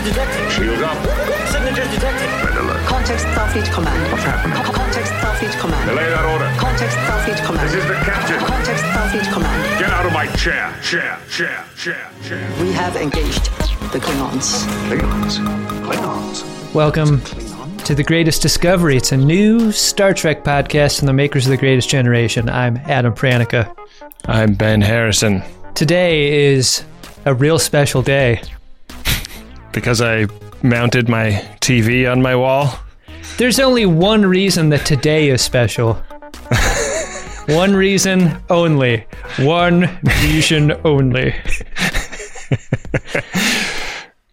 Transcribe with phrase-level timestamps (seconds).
[0.00, 0.52] Signatures detected.
[0.52, 0.96] Shield up.
[1.52, 2.28] Signatures detected.
[2.48, 2.86] Red alert.
[2.86, 4.10] Context Starfleet Command.
[4.10, 4.56] What's happening?
[4.64, 5.90] Co- Context Starfleet Command.
[5.90, 6.48] Delay that order.
[6.58, 7.68] Context Starfleet Command.
[7.68, 8.38] This is the captain.
[8.38, 9.78] Context Starfleet Command.
[9.78, 10.74] Get out of my chair.
[10.82, 11.18] Chair.
[11.28, 11.66] Chair.
[11.76, 12.10] Chair.
[12.24, 12.50] Chair.
[12.62, 13.44] We have engaged
[13.92, 14.64] the Klingons.
[14.88, 15.36] Klingons.
[15.84, 16.72] Klingons.
[16.74, 17.20] Welcome
[17.84, 18.96] to The Greatest Discovery.
[18.96, 22.48] It's a new Star Trek podcast from the makers of The Greatest Generation.
[22.48, 23.74] I'm Adam Pranica.
[24.24, 25.42] I'm Ben Harrison.
[25.74, 26.84] Today is
[27.26, 28.40] a real special day.
[29.72, 30.26] Because I
[30.62, 32.78] mounted my TV on my wall.
[33.38, 35.94] There's only one reason that today is special.
[37.46, 39.06] one reason only.
[39.38, 41.34] One reason only.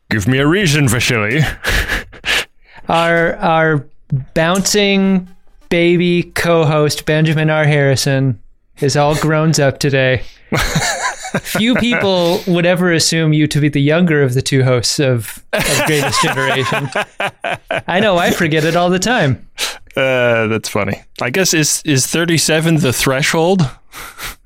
[0.10, 1.42] Give me a reason, Vasily.
[2.90, 3.86] Our our
[4.34, 5.28] bouncing
[5.70, 7.66] baby co-host Benjamin R.
[7.66, 8.42] Harrison
[8.80, 10.24] is all grown up today.
[11.42, 15.44] Few people would ever assume you to be the younger of the two hosts of,
[15.54, 16.90] of Greatest Generation.
[17.88, 19.48] I know I forget it all the time.
[19.96, 21.02] Uh, that's funny.
[21.22, 23.70] I guess is is 37 the threshold?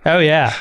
[0.05, 0.55] Oh yeah,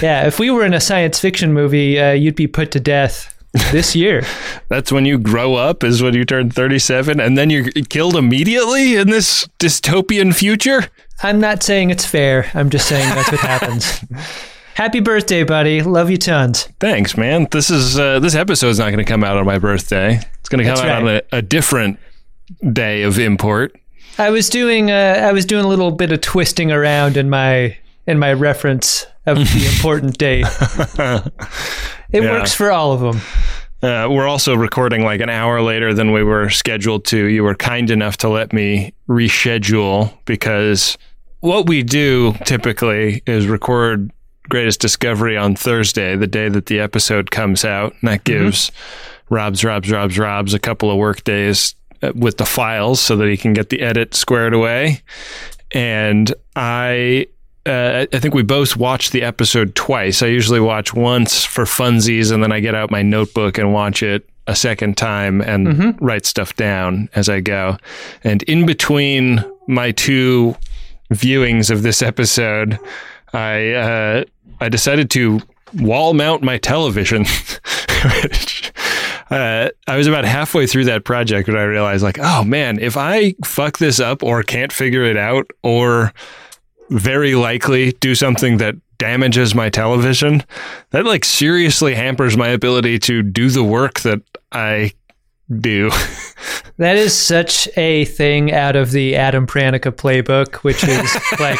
[0.00, 0.26] yeah.
[0.26, 3.34] If we were in a science fiction movie, uh, you'd be put to death
[3.72, 4.22] this year.
[4.68, 8.96] That's when you grow up, is when you turn 37, and then you're killed immediately
[8.96, 10.86] in this dystopian future?
[11.22, 12.50] I'm not saying it's fair.
[12.54, 14.04] I'm just saying that's what happens.
[14.76, 15.80] Happy birthday, buddy.
[15.82, 16.68] Love you tons.
[16.80, 17.48] Thanks, man.
[17.50, 20.20] This is uh, this episode's not going to come out on my birthday.
[20.38, 21.22] It's going to come That's out right.
[21.22, 21.98] on a, a different
[22.72, 23.74] day of import.
[24.18, 27.74] I was doing uh, I was doing a little bit of twisting around in my
[28.06, 30.44] in my reference of the important date.
[32.12, 32.32] It Yeah.
[32.32, 33.22] works for all of them.
[33.82, 37.24] Uh, we're also recording like an hour later than we were scheduled to.
[37.26, 40.98] You were kind enough to let me reschedule because
[41.40, 44.10] what we do typically is record
[44.48, 47.94] Greatest Discovery on Thursday, the day that the episode comes out.
[48.00, 48.70] And that gives
[49.28, 53.28] Rob's, Rob's, Rob's, Rob's a couple of work days uh, with the files so that
[53.28, 55.02] he can get the edit squared away.
[55.72, 57.26] And I
[57.66, 60.22] uh, I think we both watched the episode twice.
[60.22, 64.04] I usually watch once for funsies, and then I get out my notebook and watch
[64.04, 67.76] it a second time and write stuff down as I go.
[68.22, 70.54] And in between my two
[71.12, 72.78] viewings of this episode,
[73.36, 74.24] I uh,
[74.60, 75.40] I decided to
[75.74, 77.24] wall mount my television.
[78.22, 78.72] which,
[79.30, 82.96] uh, I was about halfway through that project when I realized, like, oh man, if
[82.96, 86.12] I fuck this up or can't figure it out or
[86.90, 90.42] very likely do something that damages my television,
[90.90, 94.22] that like seriously hampers my ability to do the work that
[94.52, 94.92] I
[95.60, 95.90] do.
[96.78, 101.58] That is such a thing out of the Adam Pranica playbook, which is like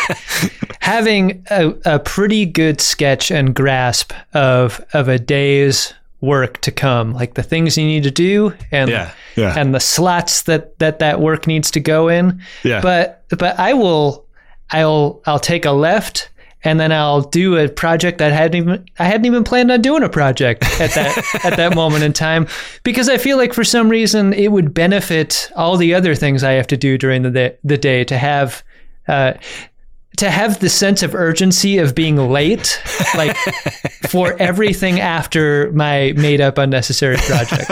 [0.80, 7.14] having a, a pretty good sketch and grasp of of a day's work to come,
[7.14, 9.54] like the things you need to do and Yeah, yeah.
[9.58, 12.42] and the slots that that that work needs to go in.
[12.62, 12.82] Yeah.
[12.82, 14.26] But but I will
[14.70, 16.28] I'll I'll take a left
[16.66, 19.80] and then I'll do a project that I hadn't even I hadn't even planned on
[19.82, 22.48] doing a project at that at that moment in time
[22.82, 26.52] because I feel like for some reason it would benefit all the other things I
[26.52, 28.64] have to do during the day, the day to have
[29.06, 29.34] uh,
[30.16, 32.82] to have the sense of urgency of being late
[33.16, 33.36] like
[34.08, 37.70] for everything after my made up unnecessary project.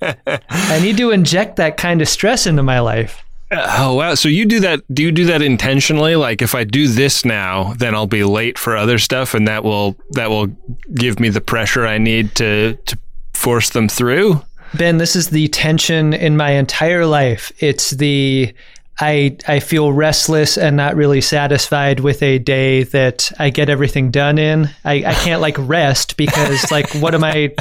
[0.50, 3.22] I need to inject that kind of stress into my life.
[3.52, 4.14] Oh wow!
[4.14, 4.82] So you do that?
[4.94, 6.14] Do you do that intentionally?
[6.14, 9.64] Like, if I do this now, then I'll be late for other stuff, and that
[9.64, 10.46] will that will
[10.94, 12.98] give me the pressure I need to to
[13.34, 14.42] force them through.
[14.74, 17.50] Ben, this is the tension in my entire life.
[17.58, 18.54] It's the
[19.00, 24.12] I I feel restless and not really satisfied with a day that I get everything
[24.12, 24.70] done in.
[24.84, 27.54] I, I can't like rest because like what am I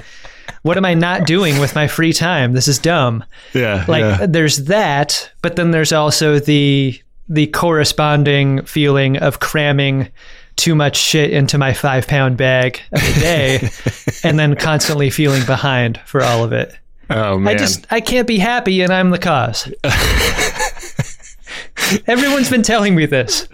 [0.63, 2.53] what am I not doing with my free time?
[2.53, 3.23] This is dumb.
[3.53, 4.25] Yeah, Like yeah.
[4.25, 10.09] there's that, but then there's also the the corresponding feeling of cramming
[10.55, 13.69] too much shit into my five pound bag of a day
[14.23, 16.75] and then constantly feeling behind for all of it.
[17.09, 17.55] Oh man!
[17.55, 19.71] I just I can't be happy and I'm the cause.
[22.07, 23.47] Everyone's been telling me this.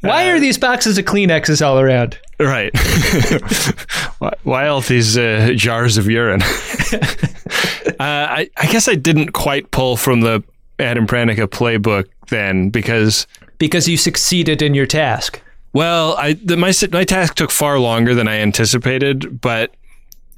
[0.00, 2.18] Why Uh, are these boxes of Kleenexes all around?
[2.38, 2.70] Right.
[4.18, 6.42] why, why all these uh, jars of urine?
[6.92, 10.42] uh, I, I guess I didn't quite pull from the
[10.78, 13.26] Adam Pranica playbook then because,
[13.58, 15.42] Because you succeeded in your task.
[15.72, 19.74] well, I the, my my task took far longer than I anticipated, but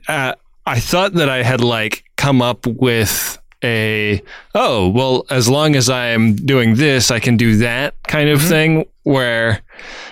[0.08, 0.34] uh,
[0.66, 4.22] I thought that I had like come up with a
[4.54, 8.40] oh well as long as I am doing this I can do that kind of
[8.40, 8.48] mm-hmm.
[8.48, 9.60] thing where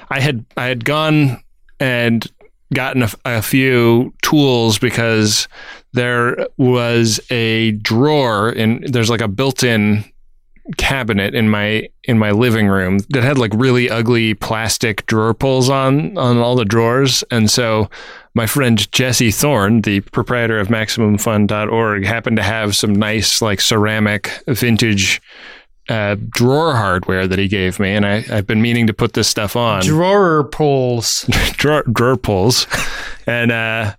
[0.09, 1.43] I had I had gone
[1.79, 2.27] and
[2.73, 5.49] gotten a, a few tools because
[5.93, 10.05] there was a drawer in there's like a built-in
[10.77, 15.69] cabinet in my in my living room that had like really ugly plastic drawer pulls
[15.69, 17.25] on on all the drawers.
[17.31, 17.91] And so
[18.35, 24.43] my friend Jesse Thorne the proprietor of maximumfun.org happened to have some nice like ceramic
[24.47, 25.21] vintage
[25.89, 29.29] uh, drawer hardware that he gave me and I, I've been meaning to put this
[29.29, 31.25] stuff on Drawer pulls.
[31.53, 32.67] drawer, drawer pulls,
[33.27, 33.95] and uh,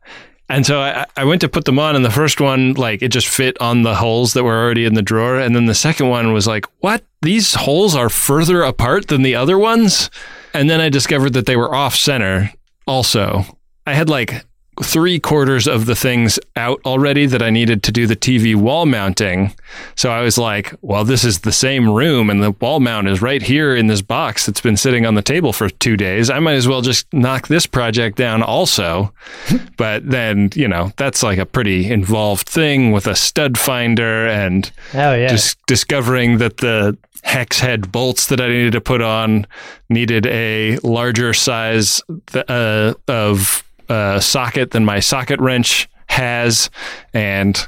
[0.52, 3.08] and so I, I went to put them on, and the first one like it
[3.08, 6.10] just fit on the holes that were already in the drawer, and then the second
[6.10, 7.04] one was like, what?
[7.22, 10.10] These holes are further apart than the other ones,
[10.54, 12.52] and then I discovered that they were off center.
[12.86, 13.46] Also,
[13.86, 14.46] I had like
[14.82, 18.86] three quarters of the things out already that I needed to do the TV wall
[18.86, 19.54] mounting.
[19.96, 23.22] So I was like, well, this is the same room and the wall mount is
[23.22, 26.30] right here in this box that's been sitting on the table for two days.
[26.30, 29.14] I might as well just knock this project down also.
[29.78, 34.72] but then, you know, that's like a pretty involved thing with a stud finder and
[34.94, 35.28] Oh yeah.
[35.28, 39.46] dis- discovering that the hex head bolts that I needed to put on
[39.90, 42.02] needed a larger size
[42.32, 46.70] th- uh, of uh, socket than my socket wrench has,
[47.14, 47.68] and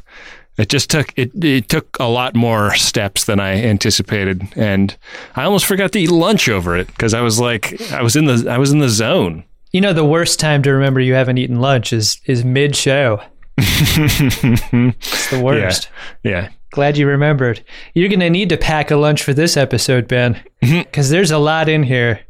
[0.57, 4.95] it just took it, it took a lot more steps than I anticipated, and
[5.35, 8.25] I almost forgot to eat lunch over it because I was like I was in
[8.25, 9.43] the I was in the zone.
[9.71, 13.21] you know the worst time to remember you haven't eaten lunch is is mid show.
[13.57, 15.89] it's the worst.
[16.23, 17.63] Yeah, Glad you remembered.
[17.93, 21.69] You're gonna need to pack a lunch for this episode, Ben, because there's a lot
[21.69, 22.21] in here.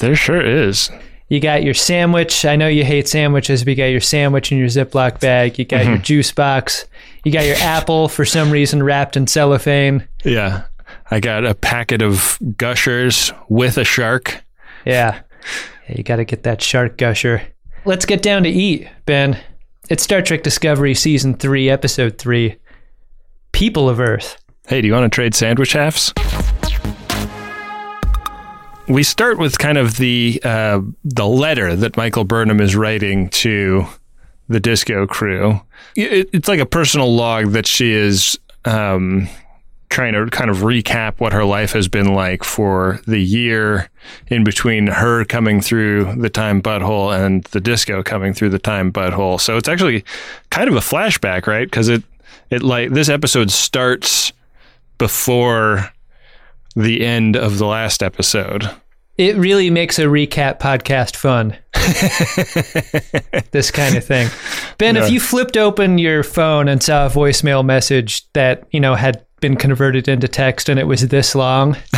[0.00, 0.90] there sure is.
[1.34, 2.44] You got your sandwich.
[2.44, 5.58] I know you hate sandwiches, but you got your sandwich in your Ziploc bag.
[5.58, 5.88] You got Mm-hmm.
[5.90, 6.86] your juice box.
[7.24, 10.06] You got your apple for some reason wrapped in cellophane.
[10.24, 10.62] Yeah,
[11.10, 14.44] I got a packet of gushers with a shark.
[14.84, 15.22] Yeah.
[15.88, 17.42] yeah you got to get that shark gusher.
[17.84, 19.36] Let's get down to eat, Ben.
[19.90, 22.54] It's Star Trek Discovery Season 3, Episode 3
[23.50, 24.36] People of Earth.
[24.68, 26.12] Hey, do you want to trade sandwich halves?
[28.86, 33.86] We start with kind of the uh, the letter that Michael Burnham is writing to
[34.48, 35.60] the disco crew.
[35.96, 39.28] It, it's like a personal log that she is um,
[39.88, 43.88] trying to kind of recap what her life has been like for the year
[44.26, 48.92] in between her coming through the time butthole and the disco coming through the time
[48.92, 49.40] butthole.
[49.40, 50.04] So it's actually
[50.50, 51.66] kind of a flashback, right?
[51.66, 52.02] Because it
[52.50, 54.32] it like this episode starts
[54.98, 55.90] before
[56.74, 58.70] the end of the last episode.
[59.16, 61.56] It really makes a recap podcast fun.
[63.52, 64.28] this kind of thing.
[64.78, 68.96] Ben, if you flipped open your phone and saw a voicemail message that, you know,
[68.96, 71.76] had been converted into text and it was this long,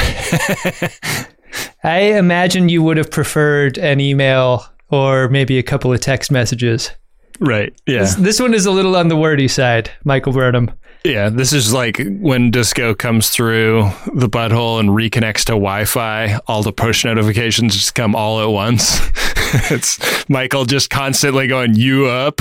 [1.84, 6.90] I imagine you would have preferred an email or maybe a couple of text messages.
[7.40, 7.72] Right.
[7.87, 8.12] Yeah.
[8.19, 10.70] This one is a little on the wordy side, Michael Burnham.
[11.04, 11.28] Yeah.
[11.28, 16.62] This is like when disco comes through the butthole and reconnects to Wi Fi, all
[16.62, 19.00] the push notifications just come all at once.
[19.70, 22.40] it's Michael just constantly going, You up?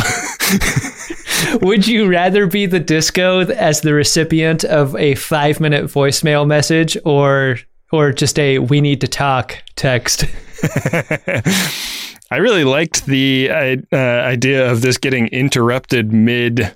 [1.61, 6.97] Would you rather be the disco as the recipient of a five minute voicemail message
[7.05, 7.57] or
[7.91, 10.25] or just a we need to talk text?
[12.31, 16.75] I really liked the uh, uh, idea of this getting interrupted mid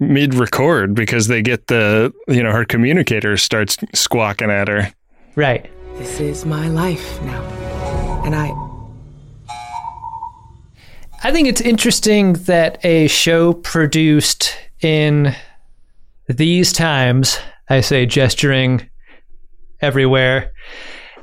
[0.00, 4.92] mid record because they get the you know her communicator starts squawking at her.
[5.36, 5.70] Right.
[5.98, 7.42] This is my life now.
[8.24, 8.52] And I.
[11.22, 15.34] I think it's interesting that a show produced in
[16.28, 17.38] these times,
[17.70, 18.90] I say gesturing
[19.80, 20.52] everywhere,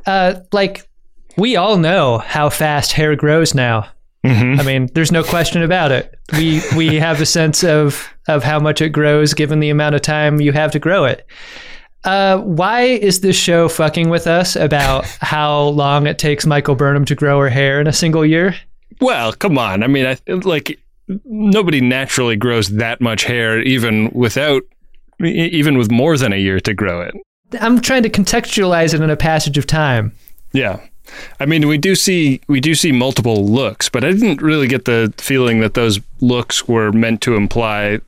[0.05, 0.87] uh, like
[1.37, 3.87] we all know how fast hair grows now.
[4.23, 6.17] I mean, there's no question about it.
[6.33, 10.01] We we have a sense of of how much it grows given the amount of
[10.01, 11.25] time you have to grow it.
[12.03, 17.05] Uh, why is this show fucking with us about how long it takes Michael Burnham
[17.05, 18.55] to grow her hair in a single year?
[18.99, 19.83] Well, come on.
[19.83, 20.79] I mean, I like
[21.25, 24.63] nobody naturally grows that much hair, even without,
[25.23, 27.13] even with more than a year to grow it.
[27.59, 30.13] I'm trying to contextualize it in a passage of time.
[30.53, 30.79] Yeah,
[31.39, 34.85] I mean, we do see we do see multiple looks, but I didn't really get
[34.85, 37.99] the feeling that those looks were meant to imply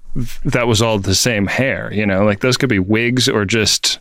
[0.46, 1.92] that was all the same hair.
[1.94, 4.00] You know, like those could be wigs or just.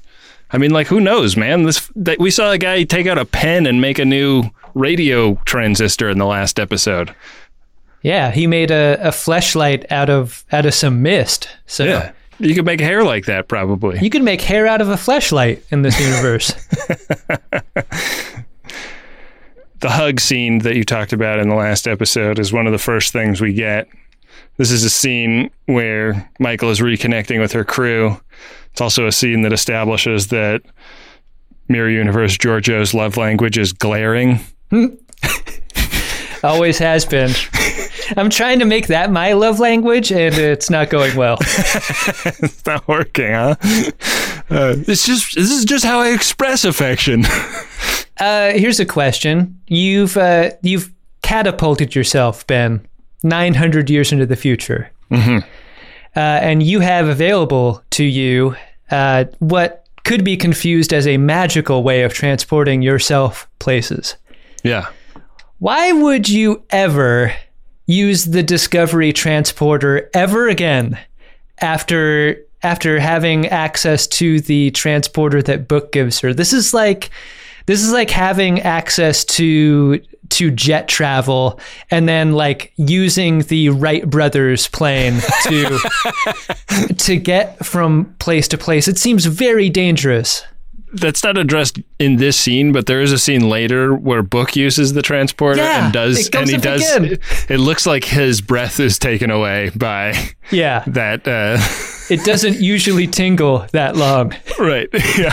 [0.54, 1.62] I mean, like who knows, man?
[1.62, 4.44] This that we saw a guy take out a pen and make a new
[4.74, 7.14] radio transistor in the last episode.
[8.02, 11.48] Yeah, he made a, a fleshlight out of out of some mist.
[11.66, 14.00] So you could make hair like that probably.
[14.00, 16.52] you could make hair out of a fleshlight in this universe.
[19.82, 22.78] the hug scene that you talked about in the last episode is one of the
[22.78, 23.88] first things we get.
[24.56, 28.18] This is a scene where Michael is reconnecting with her crew.
[28.70, 30.62] It's also a scene that establishes that
[31.68, 34.40] Mirror Universe Georgiou's love language is glaring.
[36.44, 37.30] Always has been.
[38.16, 41.38] I'm trying to make that my love language, and it's not going well.
[42.24, 43.54] It's not working, huh?
[44.50, 47.24] Uh, it's just this is just how I express affection.
[48.18, 50.92] Uh, here's a question: You've uh, you've
[51.22, 52.86] catapulted yourself, Ben,
[53.22, 55.40] 900 years into the future, uh,
[56.14, 58.56] and you have available to you
[58.90, 64.16] uh, what could be confused as a magical way of transporting yourself places.
[64.62, 64.88] yeah.
[65.58, 67.32] Why would you ever
[67.86, 70.98] use the Discovery transporter ever again
[71.60, 76.34] after after having access to the transporter that Book gives her?
[76.34, 77.10] This is like
[77.66, 80.00] this is like having access to
[80.30, 85.78] to jet travel and then like using the Wright brothers plane to
[86.98, 88.88] to get from place to place.
[88.88, 90.42] It seems very dangerous.
[90.94, 94.92] That's not addressed in this scene, but there is a scene later where Book uses
[94.92, 96.82] the transporter Yeah, and does, it and he does.
[96.96, 97.18] again.
[97.48, 100.14] It looks like his breath is taken away by
[100.50, 101.26] Yeah, that.
[101.26, 101.56] Uh,
[102.12, 104.34] it doesn't usually tingle that long.
[104.58, 105.32] right, yeah,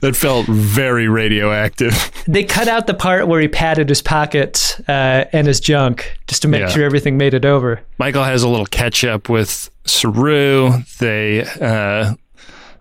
[0.00, 2.10] that felt very radioactive.
[2.26, 6.40] They cut out the part where he patted his pockets uh, and his junk just
[6.42, 6.68] to make Yeah.
[6.68, 7.80] sure everything made it over.
[7.98, 10.72] Michael has a little catch up with Saru.
[11.00, 12.14] They, uh,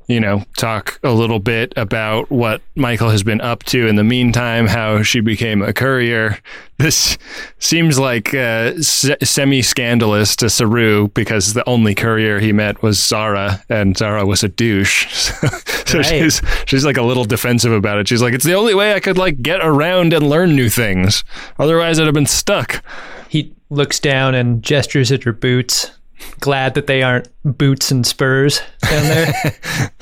[0.08, 4.04] you know, talk a little bit about what Michael has been up to in the
[4.04, 6.40] meantime, how she became a courier.
[6.78, 7.18] This
[7.60, 12.98] seems like uh, se- semi scandalous to Saru because the only courier he met was
[12.98, 15.08] Zareh, and Zareh was a douche.
[15.86, 16.06] so Right.
[16.06, 18.08] she's she's like a little defensive about it.
[18.08, 21.24] She's like, it's the only way I could like get around and learn new things.
[21.60, 22.84] Otherwise, I'd have been stuck.
[23.30, 25.92] He looks down and gestures at her boots,
[26.40, 29.34] glad that they aren't boots and spurs down there.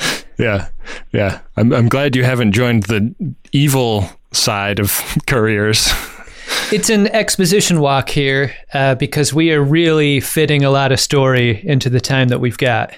[0.42, 0.70] Yeah,
[1.14, 1.42] yeah.
[1.56, 3.14] I'm I'm glad you haven't joined the
[3.52, 5.92] evil side of couriers.
[6.72, 11.62] it's an exposition walk here uh, because we are really fitting a lot of story
[11.64, 12.98] into the time that we've got.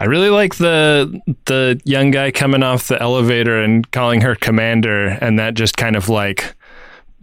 [0.00, 5.06] I really like the the young guy coming off the elevator and calling her commander,
[5.20, 6.56] and that just kind of like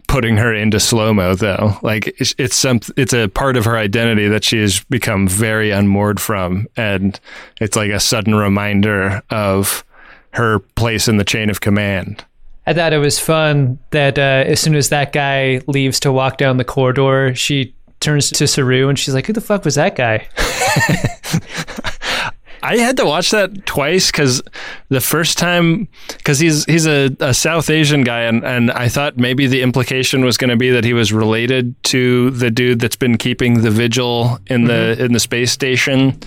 [0.08, 1.78] putting her into slow mo though.
[1.82, 5.70] Like it's, it's some it's a part of her identity that she has become very
[5.70, 7.18] unmoored from, and
[7.60, 9.84] it's like a sudden reminder of
[10.32, 12.24] her place in the chain of command.
[12.66, 16.36] I thought it was fun that uh, as soon as that guy leaves to walk
[16.36, 19.94] down the corridor, she turns to Saru and she's like, "Who the fuck was that
[19.94, 20.26] guy?"
[22.62, 24.42] I had to watch that twice because
[24.88, 29.16] the first time, because he's he's a, a South Asian guy, and, and I thought
[29.16, 32.96] maybe the implication was going to be that he was related to the dude that's
[32.96, 36.18] been keeping the vigil in the in the space station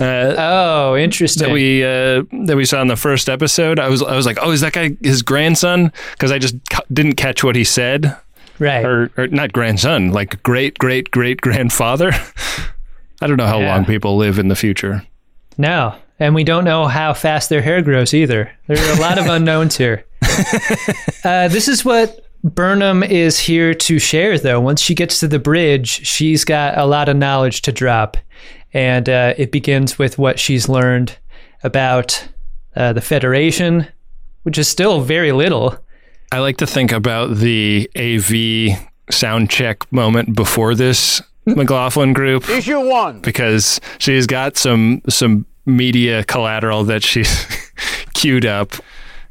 [0.00, 1.46] uh, Oh, interesting.
[1.48, 3.78] that we uh, that we saw in the first episode.
[3.78, 5.92] I was I was like, oh, is that guy his grandson?
[6.12, 6.54] Because I just
[6.92, 8.16] didn't catch what he said,
[8.58, 8.84] right.
[8.84, 12.12] or, or not grandson, like great great great grandfather.
[13.20, 13.74] I don't know how Yeah.
[13.74, 15.04] long people live in the future.
[15.58, 15.96] No.
[16.20, 18.50] And we don't know how fast their hair grows either.
[18.66, 20.04] There are a lot of unknowns here.
[21.24, 24.60] Uh, this is what Burnham is here to share, though.
[24.60, 28.16] Once she gets to the bridge, she's got a lot of knowledge to drop.
[28.72, 31.18] And uh, it begins with what she's learned
[31.64, 32.28] about
[32.76, 33.88] uh, the Federation,
[34.44, 35.76] which is still very little.
[36.30, 38.78] I like to think about the AV
[39.10, 41.20] sound check moment before this
[41.56, 43.20] McLaughlin group Issue one.
[43.20, 47.46] because she's got some some media collateral that she's
[48.14, 48.72] queued up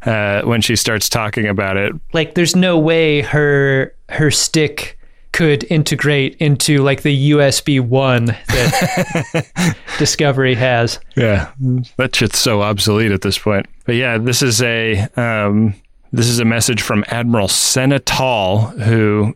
[0.04, 1.94] uh, when she starts talking about it.
[2.14, 4.98] Like, there's no way her her stick
[5.34, 11.00] could integrate into like the USB one that Discovery has.
[11.16, 11.52] Yeah,
[11.98, 13.68] that shit's so obsolete at this point.
[13.86, 15.76] But yeah, this is a um,
[16.12, 19.36] this is a message from Admiral Senna Tal who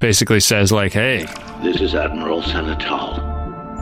[0.00, 1.26] basically says like, "Hey,
[1.62, 3.20] This is Admiral Senna Tal.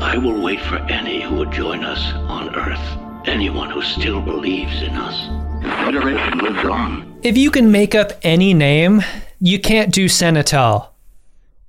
[0.01, 3.27] I will wait for any who would join us on Earth.
[3.27, 5.29] Anyone who still believes in us.
[5.63, 7.19] The Federation lives on.
[7.23, 9.03] If you can make up any name,
[9.41, 10.95] you can't do Senna Tal.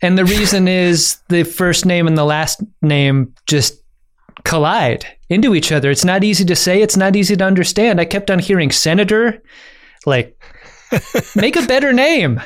[0.01, 3.81] And the reason is the first name and the last name just
[4.43, 5.89] collide into each other.
[5.91, 7.99] It's not easy to say, it's not easy to understand.
[7.99, 9.41] I kept on hearing senator.
[10.05, 10.39] Like,
[11.35, 12.41] make a better name.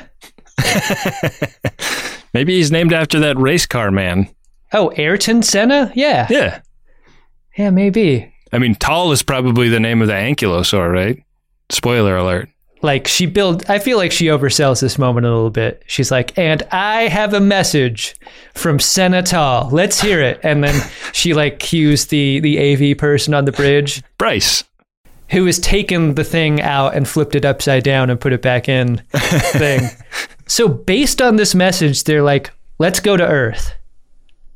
[2.34, 4.28] maybe he's named after that race car man."
[4.72, 5.92] Oh, Ayrton Senna?
[5.94, 6.26] Yeah.
[6.30, 6.60] Yeah,
[7.56, 8.32] Yeah, maybe.
[8.52, 11.22] I mean, Tall is probably the name of the ankylosaur, right?
[11.70, 12.48] Spoiler alert.
[12.82, 15.82] like she build I feel like she oversells this moment a little bit.
[15.86, 18.14] She's like, "And I have a message
[18.54, 19.70] from Senna Tal.
[19.72, 20.82] Let's hear it." And then
[21.12, 22.58] she like cues the the
[22.92, 24.64] AV person on the bridge Bryce.
[25.30, 28.68] Who has taken the thing out and flipped it upside down and put it back
[28.68, 28.98] in
[29.52, 29.88] thing.
[30.46, 33.72] so based on this message, they're like, "Let's go to Earth."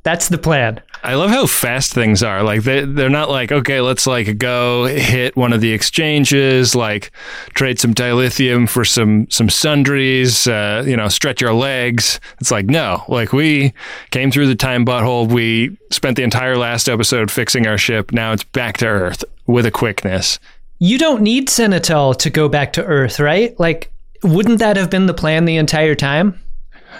[0.02, 0.80] That's the plan.
[1.04, 2.42] I love how fast things are.
[2.42, 7.10] Like they they're not like, okay, let's like go hit one of the exchanges, like
[7.54, 12.20] trade some dilithium for some some sundries, uh, you know, stretch our legs.
[12.40, 13.74] It's like, no, like we
[14.10, 15.30] came through the time butthole.
[15.30, 18.12] We spent the entire last episode fixing our ship.
[18.12, 20.38] Now it's back to Earth with a quickness.
[20.78, 23.58] You don't need Senna Tal to go back to Earth, right?
[23.58, 23.90] Like,
[24.22, 26.40] wouldn't that have been the plan the entire time?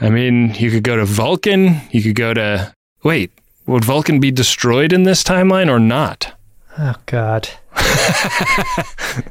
[0.00, 1.80] I mean, you could go to Vulcan.
[1.90, 2.72] You could go to.
[3.04, 3.30] Wait,
[3.66, 6.34] would Vulcan be destroyed in this timeline or not?
[6.78, 7.48] Oh God.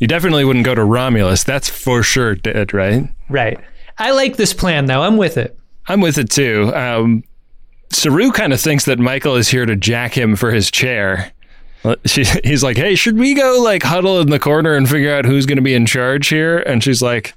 [0.00, 1.44] You definitely wouldn't go to Romulus.
[1.44, 3.04] That's for sure dead, right?
[3.28, 3.60] Right.
[3.98, 5.02] I like this plan though.
[5.02, 5.58] I'm with it.
[5.86, 6.74] I'm with it too.
[6.74, 7.22] Um,
[7.90, 11.32] Saru kind of thinks that Michael is here to jack him for his chair.
[11.84, 15.14] Uh, She, he's like, "Hey, should we go like huddle in the corner and figure
[15.14, 17.34] out who's going to be in charge here?" And she's like,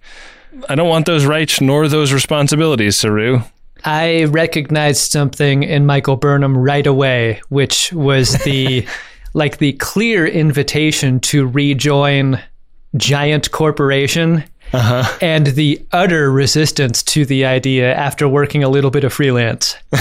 [0.69, 3.41] "I don't want those rights nor those responsibilities, Saru."
[3.85, 8.85] I recognized something in Michael Burnham right away, which was the
[9.33, 12.41] like the clear invitation to rejoin
[12.95, 19.13] giant corporation and the utter resistance to the idea after working a little bit of
[19.13, 19.75] freelance.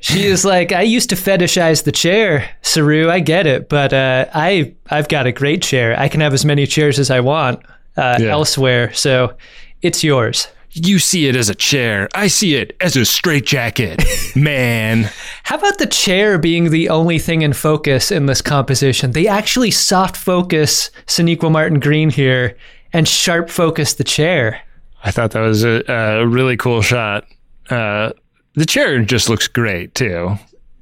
[0.00, 3.08] she is like, I used to fetishize the chair, Saru.
[3.10, 5.98] I get it, but uh, I I've got a great chair.
[5.98, 7.60] I can have as many chairs as I want
[7.96, 8.28] uh, Yeah.
[8.28, 9.34] elsewhere, so
[9.82, 10.48] it's yours.
[10.80, 12.08] You see it as a chair.
[12.14, 14.04] I see it as a straitjacket,
[14.36, 15.10] man.
[15.42, 19.10] How about the chair being the only thing in focus in this composition?
[19.10, 22.56] They actually soft focus Sonequa Martin Green here
[22.92, 24.62] and sharp focus the chair.
[25.02, 27.26] I thought that was a, a really cool shot.
[27.68, 28.12] Uh,
[28.54, 30.38] the chair just looks great too.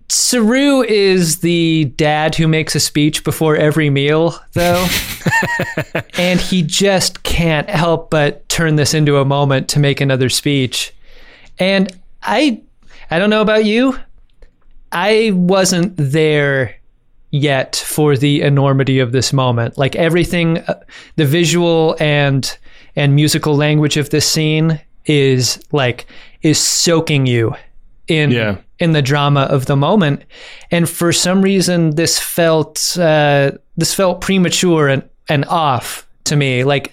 [0.08, 4.86] Saru is the dad who makes a speech before every meal, though.
[6.18, 10.94] and he just can't help but turn this into a moment to make another speech.
[11.58, 11.92] And
[12.22, 12.62] I
[13.10, 13.98] I don't know about you.
[14.92, 16.76] I wasn't there
[17.30, 19.76] yet for the enormity of this moment.
[19.76, 20.82] Like everything uh,
[21.16, 22.56] the visual and
[22.94, 26.06] and musical language of this scene is like
[26.42, 27.54] is soaking you
[28.08, 28.58] in Yeah.
[28.78, 30.22] In the drama of the moment
[30.70, 36.64] and for some reason this felt uh, this felt premature and, and off to me
[36.64, 36.92] like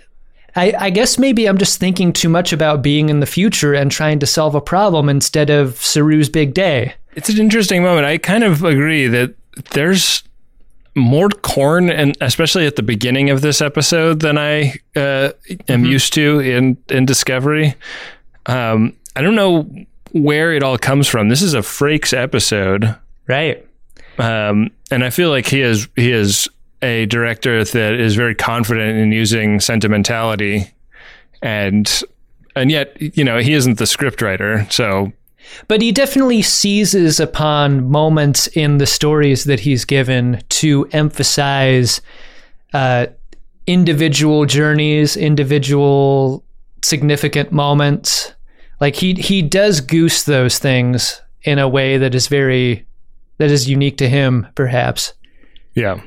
[0.56, 3.91] I, I guess maybe I'm just thinking too much about being in the future and
[3.91, 6.93] trying to solve a problem instead of Saru's big day.
[7.15, 8.06] It's an interesting moment.
[8.06, 9.34] I kind of agree that
[9.72, 10.24] there's
[10.96, 15.32] more corn, and especially at the beginning of this episode, than I uh,
[15.67, 17.76] am used to in in Discovery.
[18.46, 19.67] Um, I don't know
[20.13, 21.28] where it all comes from.
[21.30, 22.95] This is a Frakes episode,
[23.28, 23.65] Right.
[24.17, 26.47] um, and I feel like he is he is
[26.82, 30.71] a director that is very confident in using sentimentality,
[31.41, 32.02] and
[32.56, 35.12] and yet you know he isn't the scriptwriter, so
[35.67, 42.02] But he definitely seizes upon moments in the stories that he's given to emphasize
[42.73, 43.08] uh,
[43.67, 46.43] individual journeys, individual
[46.84, 48.34] significant moments.
[48.84, 52.86] Like he he does goose those things in a way that is very
[53.38, 55.13] that is unique to him, perhaps.
[55.74, 56.02] Yeah.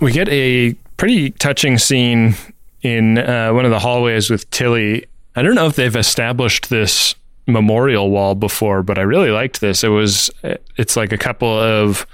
[0.00, 2.34] We get a pretty touching scene
[2.82, 5.06] in uh, one of the hallways with Tilly.
[5.36, 7.14] I don't know if they've established this
[7.46, 9.84] memorial wall before, but I really liked this.
[9.84, 10.30] It was,
[10.76, 12.08] it's like a couple of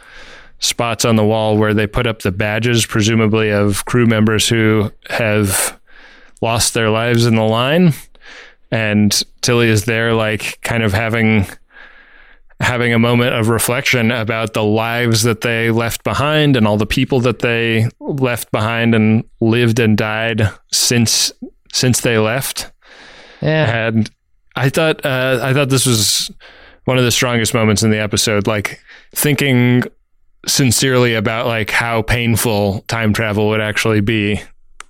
[0.59, 4.93] spots on the wall where they put up the badges, presumably of crew members who
[5.09, 5.81] have
[6.43, 7.95] lost their lives in the line.
[8.71, 11.47] And Tilly is there, like, kind of having
[12.61, 16.87] having a moment of reflection about the lives that they left behind and all the
[16.87, 21.33] people that they left behind and lived and died since
[21.73, 22.73] since they left.
[23.43, 23.89] Yeah.
[23.89, 24.11] And
[24.55, 26.31] I thought uh, I thought this was
[26.85, 28.47] one of the strongest moments in the episode.
[28.47, 28.81] Like
[29.15, 29.83] thinking
[30.47, 34.41] sincerely about like how painful time travel would actually be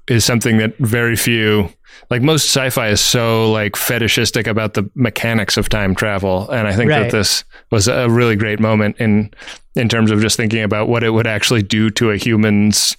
[0.06, 1.68] is something that very few
[2.10, 6.72] like most sci-fi is so like fetishistic about the mechanics of time travel and i
[6.74, 7.02] think Right.
[7.04, 9.32] that this was a really great moment in
[9.74, 12.96] in terms of just thinking about what it would actually do to a human's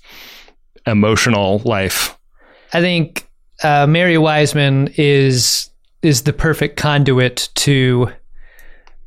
[0.86, 2.18] emotional life
[2.74, 3.26] I think
[3.64, 5.70] uh, Mary Wiseman is
[6.02, 8.12] is the perfect conduit to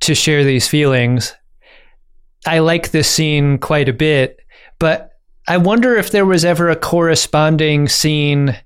[0.00, 1.34] to share these feelings.
[2.46, 4.40] I like this scene quite a bit,
[4.78, 5.10] but
[5.46, 8.56] I wonder if there was ever a corresponding scene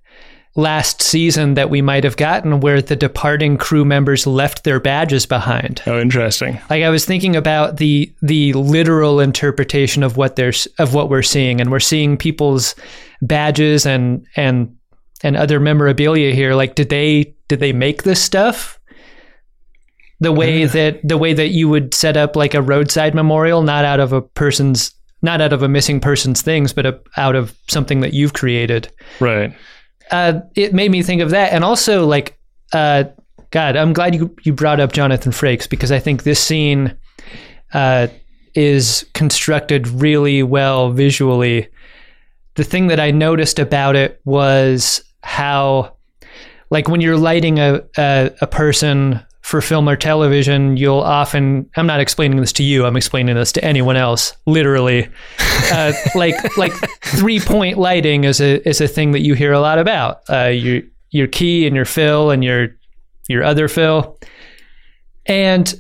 [0.56, 5.26] last season that we might have gotten where the departing crew members left their badges
[5.26, 5.82] behind.
[5.86, 6.60] Oh, interesting.
[6.70, 11.22] Like I was thinking about the the literal interpretation of what there's of what we're
[11.22, 12.74] seeing, and we're seeing people's
[13.20, 14.76] badges and and
[15.22, 16.54] and other memorabilia here.
[16.54, 18.78] Like, did they did they make this stuff?
[20.20, 20.72] The way mm.
[20.72, 24.12] that the way that you would set up like a roadside memorial, not out of
[24.12, 28.12] a person's not out of a missing person's things, but a, out of something that
[28.12, 29.56] you've created Right.
[30.10, 32.38] Uh, it made me think of that, and also like,
[32.72, 33.04] uh,
[33.50, 36.96] God, I'm glad you you brought up Jonathan Frakes because I think this scene
[37.72, 38.08] uh,
[38.54, 41.68] is constructed really well visually.
[42.54, 45.96] The thing that I noticed about it was how,
[46.70, 51.86] like, when you're lighting a a, a person for film or television, you'll often I'm
[51.86, 55.08] not explaining this to you, I'm explaining this to anyone else, literally.
[55.72, 59.60] Uh, like like three point lighting is a is a thing that you hear a
[59.60, 60.20] lot about.
[60.28, 62.68] Uh, your your key and your fill and your
[63.28, 64.18] your other fill.
[65.24, 65.72] And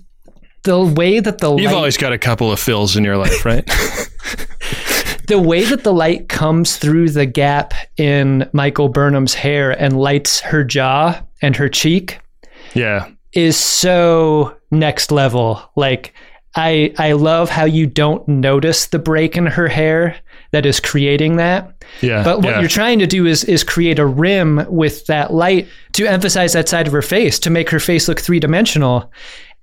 [0.62, 3.18] the way that the light You've light, always got a couple of fills in your
[3.18, 3.66] life, right?
[5.28, 10.40] the way that the light comes through the gap in Michael Burnham's hair and lights
[10.40, 12.20] her jaw and her cheek
[12.74, 13.08] yeah.
[13.34, 15.60] Is so next level.
[15.76, 16.14] Like
[16.54, 20.16] I I love how you don't notice the break in her hair
[20.52, 21.82] that is creating that.
[22.00, 22.22] Yeah.
[22.22, 22.60] But what yeah.
[22.60, 26.68] you're trying to do is is create a rim with that light to emphasize that
[26.68, 29.12] side of her face to make her face look three dimensional.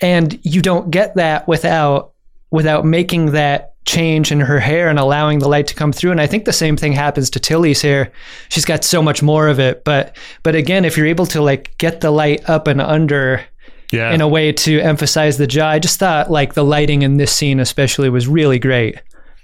[0.01, 2.11] And you don't get that without
[2.51, 6.11] without making that change in her hair and allowing the light to come through.
[6.11, 8.11] And I think the same thing happens to Tilly's hair.
[8.49, 9.83] She's got so much more of it.
[9.83, 13.41] But but again, if you're able to like get the light up and under
[13.91, 14.11] yeah.
[14.11, 17.31] in a way to emphasize the jaw, I just thought like the lighting in this
[17.31, 19.01] scene especially was really great.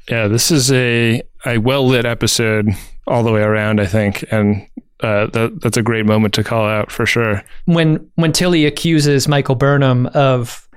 [0.10, 2.70] Yeah, this is a a well lit episode
[3.06, 4.66] all the way around, I think, and
[5.02, 7.44] uh, that that's a great moment to call out for sure.
[7.66, 10.68] when when Tilly accuses Michael Burnham of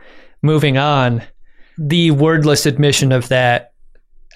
[0.42, 1.22] moving on,
[1.78, 3.72] the wordless admission of that,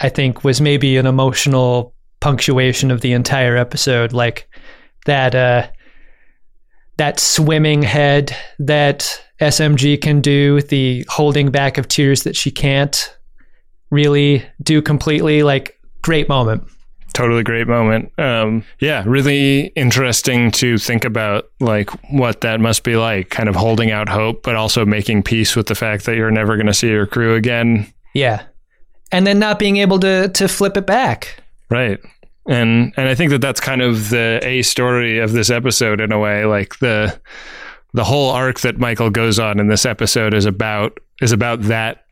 [0.00, 4.12] I think, was maybe an emotional punctuation of the entire episode.
[4.12, 4.48] Like
[5.06, 5.68] that uh,
[6.96, 13.16] that swimming head that SMG can do, the holding back of tears that she can't
[13.90, 15.42] really do completely.
[15.42, 16.64] Like great moment.
[17.14, 18.12] Totally great moment.
[18.18, 23.54] Um, yeah, really interesting to think about, like what that must be like, kind of
[23.54, 26.74] holding out hope, but also making peace with the fact that you're never going to
[26.74, 27.86] see your crew again.
[28.14, 28.42] Yeah.
[29.12, 31.40] And then not being able to to flip it back.
[31.70, 32.00] Right.
[32.46, 36.12] And and I think that that's kind of the a story of this episode in
[36.12, 37.18] a way, like the
[37.94, 42.04] the whole arc that Michael goes on in this episode is about is about that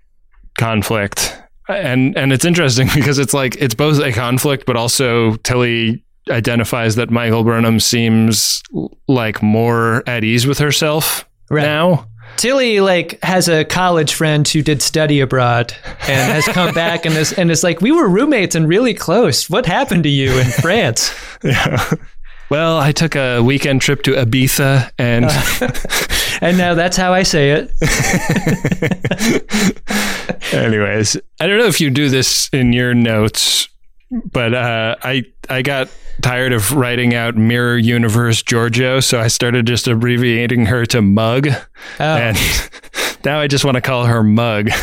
[0.59, 1.37] conflict.
[1.69, 6.95] And and it's interesting because it's like it's both a conflict but also Tilly identifies
[6.97, 8.63] that Michael Burnham seems
[9.09, 11.63] like more at ease with herself Right.
[11.63, 12.07] now.
[12.37, 15.75] Tilly like has a college friend who did study abroad
[16.09, 19.49] and has come back and is and is like we were roommates and really close.
[19.49, 21.15] What happened to you in France?
[21.43, 21.95] Yeah.
[22.51, 25.25] Well, I took a weekend trip to Ibiza and
[26.43, 27.71] And now that's how I say it.
[30.53, 33.69] Anyways, I don't know if you do this in your notes,
[34.11, 35.89] but uh, I I got
[36.21, 41.49] tired of writing out Mirror Universe Georgiou, so I started just abbreviating her to Mug,
[41.49, 42.05] Oh.
[42.17, 42.37] and
[43.25, 44.71] now I just want to call her Mug.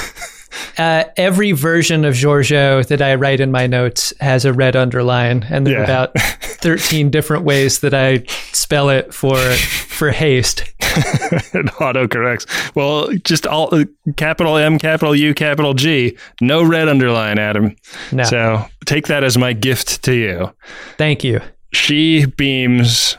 [0.79, 5.45] Uh, every version of Georgiou that I write in my notes has a red underline,
[5.49, 5.83] and there are Yeah.
[5.83, 10.63] about thirteen different ways that I spell it for for haste.
[11.53, 12.75] it autocorrects.
[12.75, 13.85] Well, just all uh,
[14.17, 16.17] capital M, capital U, capital G.
[16.41, 17.75] No red underline, Adam.
[18.11, 18.23] No.
[18.23, 20.53] So take that as my gift to you.
[20.97, 21.41] Thank you.
[21.71, 23.17] she beams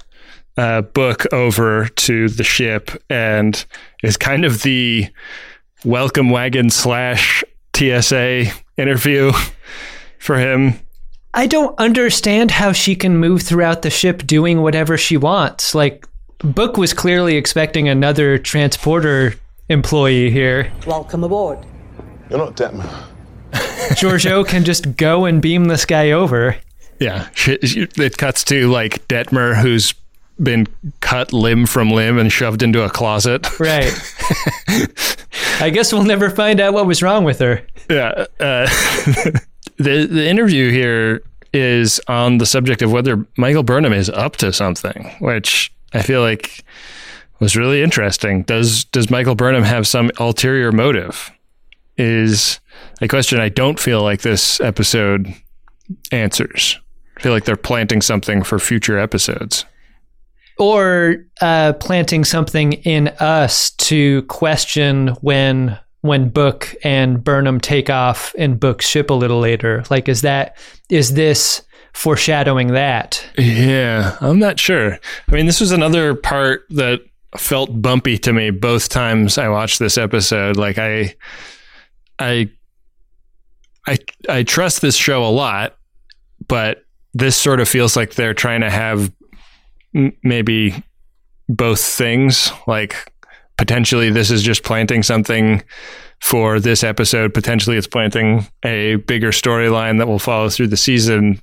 [0.56, 3.64] uh, book over to the ship and
[4.02, 5.08] is kind of the
[5.84, 7.42] welcome wagon slash
[7.74, 9.32] TSA interview
[10.18, 10.74] for him.
[11.32, 15.74] I don't understand how she can move throughout the ship doing whatever she wants.
[15.76, 16.06] Like,
[16.42, 19.34] Book was clearly expecting another transporter
[19.68, 20.72] employee here.
[20.86, 21.58] Welcome aboard.
[22.28, 22.88] You're not Detmer.
[23.92, 26.56] Georgiou can just go and beam this guy over.
[26.98, 29.94] Yeah, she, she- it cuts to like Detmer, who's
[30.42, 30.66] been
[31.00, 33.58] cut limb from limb and shoved into a closet.
[33.60, 33.92] Right.
[35.60, 37.66] I guess we'll never find out what was wrong with her.
[37.90, 38.26] Yeah.
[38.38, 38.66] Uh,
[39.76, 41.22] the the interview here
[41.52, 46.20] is on the subject of whether Michael Burnham is up to something, which I feel
[46.20, 46.64] like
[47.40, 48.42] was really interesting.
[48.42, 51.30] Does does Michael Burnham have some ulterior motive?
[51.96, 52.60] Is
[53.00, 55.34] a question I don't feel like this episode
[56.12, 56.78] answers.
[57.16, 59.64] I feel like they're planting something for future episodes.
[60.58, 68.34] or uh, planting something in us to question when when Book and Burnham take off
[68.38, 69.84] and Book ship a little later.
[69.90, 70.56] Like, is that
[70.88, 73.24] is this foreshadowing that?
[73.36, 74.98] Yeah, I'm not sure.
[75.28, 77.00] I mean, this was another part that
[77.36, 80.56] felt bumpy to me both times I watched this episode.
[80.56, 81.14] Like I
[82.18, 82.50] I
[83.86, 83.98] I
[84.28, 85.76] I trust this show a lot,
[86.48, 89.12] but this sort of feels like they're trying to have
[89.94, 90.82] m- maybe
[91.48, 92.52] both things.
[92.66, 93.12] Like
[93.56, 95.62] potentially this is just planting something
[96.20, 97.34] for this episode.
[97.34, 101.40] Potentially it's planting a bigger storyline that will follow through the season.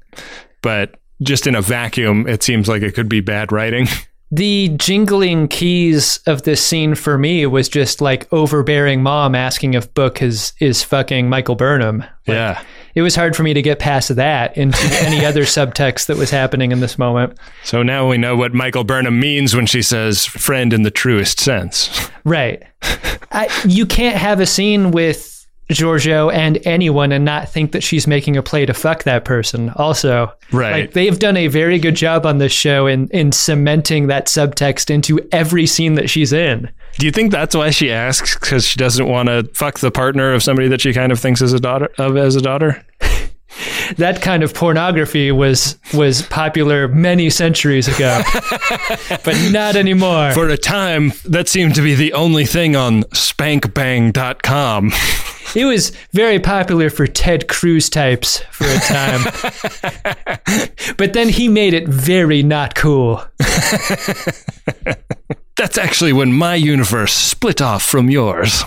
[0.61, 3.87] But just in a vacuum, it seems like it could be bad writing.
[4.29, 9.93] The jingling keys of this scene for me was just like overbearing mom asking if
[9.93, 11.99] Book is is fucking Michael Burnham.
[11.99, 12.63] Like, yeah.
[12.93, 16.29] It was hard for me to get past that into any other subtext that was
[16.29, 17.37] happening in this moment.
[17.63, 21.39] So now we know what Michael Burnham means when she says friend in the truest
[21.39, 22.09] sense.
[22.27, 22.61] Right.
[23.31, 28.07] I, you can't have a scene with Georgiou and anyone and not think that she's
[28.07, 29.69] making a play to fuck that person.
[29.71, 30.81] Also, Right.
[30.81, 34.89] Like they've done a very good job on this show in in cementing that subtext
[34.89, 36.69] into every scene that she's in.
[36.97, 40.33] Do you think that's why she asks because she doesn't want to fuck the partner
[40.33, 42.83] of somebody that she kind of thinks as a daughter of as a daughter?
[43.95, 48.21] That kind of pornography was was popular many centuries ago,
[49.23, 50.32] but not anymore.
[50.34, 54.91] For a time, that seemed to be the only thing on spankbang.com.
[55.56, 59.23] It was very popular for Ted Cruz types for a time.
[60.97, 63.23] but then he made it very not cool.
[65.56, 68.63] That's actually when my universe split off from yours.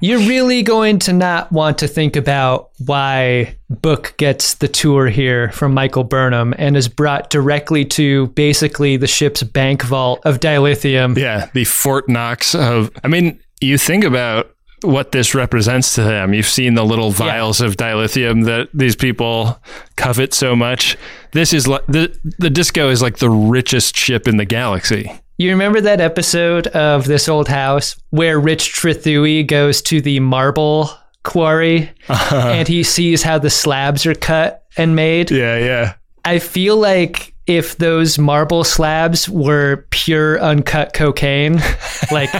[0.00, 5.50] You're really going to not want to think about why Book gets the tour here
[5.52, 11.16] from Michael Burnham and is brought directly to basically the ship's bank vault of dilithium.
[11.16, 12.90] Yeah, the Fort Knox of.
[13.04, 16.34] I mean, you think about what this represents to them.
[16.34, 19.60] You've seen the little vials of dilithium that these people
[19.96, 20.98] covet so much.
[21.32, 25.10] This is like the the disco is like the richest ship in the galaxy.
[25.38, 30.88] You remember that episode of This Old House where Rich Trethewey goes to the marble
[31.24, 32.52] quarry uh-huh.
[32.54, 35.30] and he sees how the slabs are cut and made?
[35.30, 35.94] Yeah, yeah.
[36.24, 41.60] I feel like if those marble slabs were pure uncut cocaine,
[42.10, 42.32] like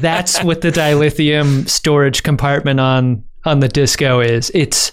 [0.00, 4.50] that's what the dilithium storage compartment on on the disco is.
[4.54, 4.90] It's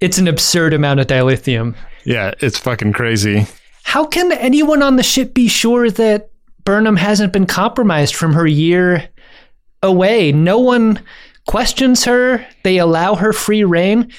[0.00, 1.74] it's an absurd amount of dilithium.
[2.04, 3.46] Yeah, it's fucking crazy.
[3.84, 6.30] How can anyone on the ship be sure that
[6.64, 9.08] Burnham hasn't been compromised from her year
[9.82, 10.32] away?
[10.32, 11.00] No one
[11.46, 12.46] questions her.
[12.62, 14.10] They allow her free reign.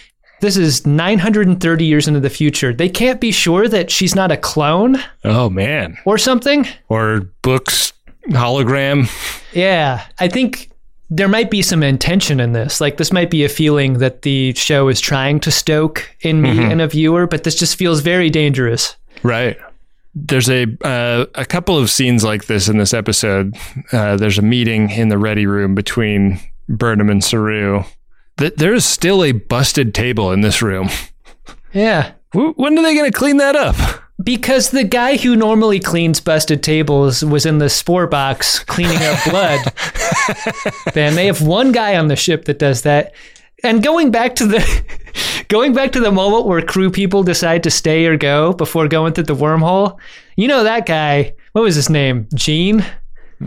[0.41, 2.73] This is 930 years into the future.
[2.73, 5.97] They can't be sure that she's not a clone Oh man.
[6.05, 6.67] or something.
[6.89, 7.93] Or books
[8.29, 9.10] hologram.
[9.53, 10.69] Yeah, I think
[11.10, 12.81] there might be some intention in this.
[12.81, 16.49] Like this might be a feeling that the show is trying to stoke in me
[16.51, 16.71] mm-hmm.
[16.71, 18.95] and a viewer, but this just feels very dangerous.
[19.23, 19.58] Right.
[20.15, 23.56] There's a uh, a couple of scenes like this in this episode.
[23.91, 27.84] Uh, there's a meeting in the ready room between Burnham and Saru.
[28.38, 30.89] Th- there is still a busted table in this room.
[31.73, 32.13] Yeah.
[32.34, 33.75] When are they going to clean that up?
[34.23, 39.23] Because the guy who normally cleans busted tables was in the spore box cleaning up
[39.25, 39.60] blood.
[40.95, 43.13] Man, they have one guy on the ship that does that.
[43.63, 47.71] And going back to the going back to the moment where crew people decide to
[47.71, 49.97] stay or go before going through the wormhole,
[50.36, 52.27] you know that guy, what was his name?
[52.34, 52.86] Gene?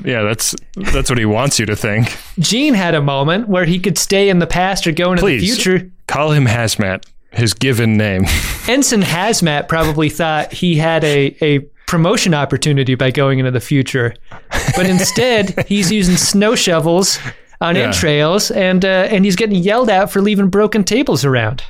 [0.04, 0.54] Yeah, that's
[0.92, 2.14] that's what he wants you to think.
[2.38, 5.40] Gene had a moment where he could stay in the past or go into Please
[5.56, 5.90] the future.
[6.06, 8.24] call him Hazmat, his given name.
[8.68, 14.14] Ensign Hazmat probably thought he had a, a promotion opportunity by going into the future.
[14.76, 17.18] But instead, he's using snow shovels
[17.62, 17.84] on Yeah.
[17.86, 21.64] entrails and uh, and he's getting yelled at for leaving broken tables around.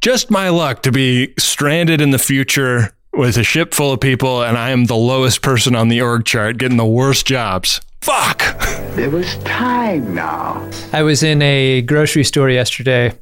[0.00, 4.42] Just my luck to be stranded in the future with a ship full of people,
[4.42, 7.80] and I am the lowest person on the org chart, getting the worst jobs.
[8.00, 8.42] Fuck.
[8.90, 10.68] There was time now.
[10.92, 13.12] I was in a grocery store yesterday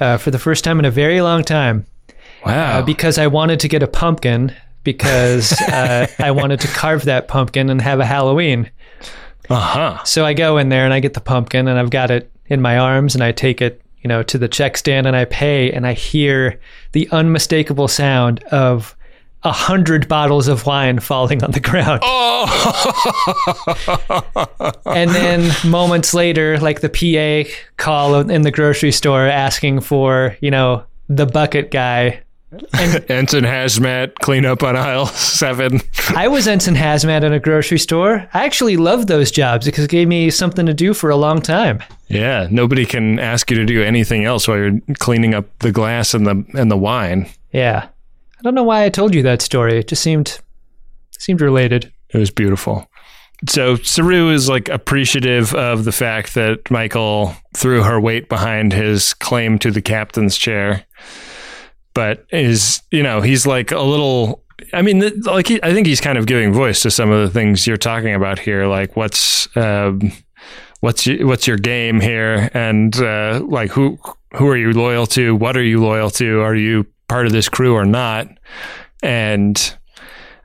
[0.00, 1.84] uh, for the first time in a very long time
[2.46, 2.78] Wow.
[2.78, 7.28] uh, because I wanted to get a pumpkin because uh, I wanted to carve that
[7.28, 8.70] pumpkin and have a Halloween.
[9.50, 10.04] Uh huh.
[10.04, 12.62] So I go in there and I get the pumpkin and I've got it in
[12.62, 15.72] my arms and I take it, you know, to the check stand and I pay
[15.72, 16.60] and I hear
[16.92, 18.96] the unmistakable sound of
[19.44, 22.00] a hundred bottles of wine falling on the ground.
[22.02, 22.44] Oh!
[24.86, 30.50] and then moments later, like the PA call in the grocery store asking for, you
[30.50, 35.82] know, the bucket guy Ensign Hazmat cleanup on aisle seven.
[36.16, 38.26] I was ensign hazmat in a grocery store.
[38.32, 41.42] I actually loved those jobs because it gave me something to do for a long
[41.42, 41.82] time.
[42.08, 46.14] Yeah, nobody can ask you to do anything else while you're cleaning up the glass
[46.14, 47.28] and the and the wine.
[47.52, 47.88] Yeah.
[48.38, 49.78] I don't know why I told you that story.
[49.78, 50.40] It just seemed
[51.18, 51.92] seemed related.
[52.10, 52.88] It was beautiful.
[53.48, 59.12] So Saru is like appreciative of the fact that Michael threw her weight behind his
[59.14, 60.84] claim to the captain's chair,
[61.98, 64.44] but is you know he's like a little.
[64.72, 67.28] I mean, like he, I think he's kind of giving voice to some of the
[67.28, 68.68] things you're talking about here.
[68.68, 70.12] Like what's um,
[70.78, 73.98] what's your, what's your game here, and uh, like who
[74.36, 75.34] who are you loyal to?
[75.34, 76.40] What are you loyal to?
[76.40, 78.28] Are you part of this crew or not?
[79.02, 79.76] And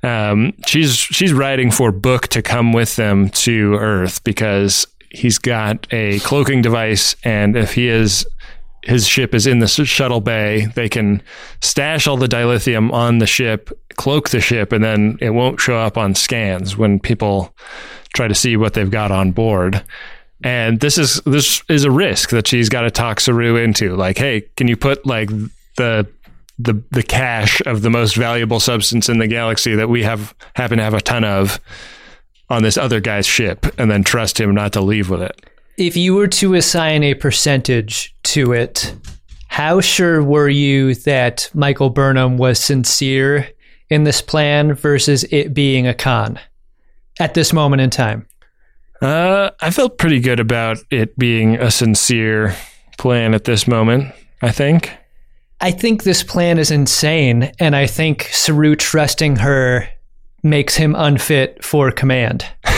[0.01, 5.85] um, she's she's writing for Book to come with them to Earth because he's got
[5.93, 8.25] a cloaking device, and if he is
[8.83, 11.21] his ship is in the shuttle bay, they can
[11.61, 15.77] stash all the dilithium on the ship, cloak the ship, and then it won't show
[15.77, 17.53] up on scans when people
[18.13, 19.83] try to see what they've got on board.
[20.43, 23.95] And this is this is a risk that she's got to talk Saru into.
[23.95, 25.29] Like, hey, can you put like
[25.77, 26.05] the
[26.59, 30.77] the the cache of the most valuable substance in the galaxy that we have happen
[30.77, 31.59] to have a ton of
[32.49, 35.49] on this other guy's ship, and then trust him not to leave with it?
[35.77, 38.95] If you were to assign a percentage to it,
[39.47, 43.49] how sure were you that Michael Burnham was sincere
[43.89, 46.39] in this plan versus it being a con
[47.19, 48.27] at this moment in time?
[49.01, 52.55] Uh, I felt pretty good about it being a sincere
[52.97, 54.13] plan at this moment.
[54.41, 54.91] I think.
[55.59, 59.87] I think this plan is insane, and I think Saru trusting her
[60.43, 62.45] makes him unfit for command.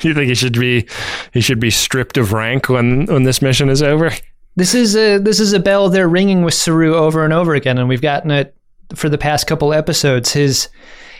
[0.04, 0.86] You think he should be
[1.32, 4.10] he should be stripped of rank when when this mission is over?
[4.56, 7.78] This is a this is a bell they're ringing with Saru over and over again,
[7.78, 8.54] and we've gotten it
[8.94, 10.32] for the past couple episodes.
[10.32, 10.68] His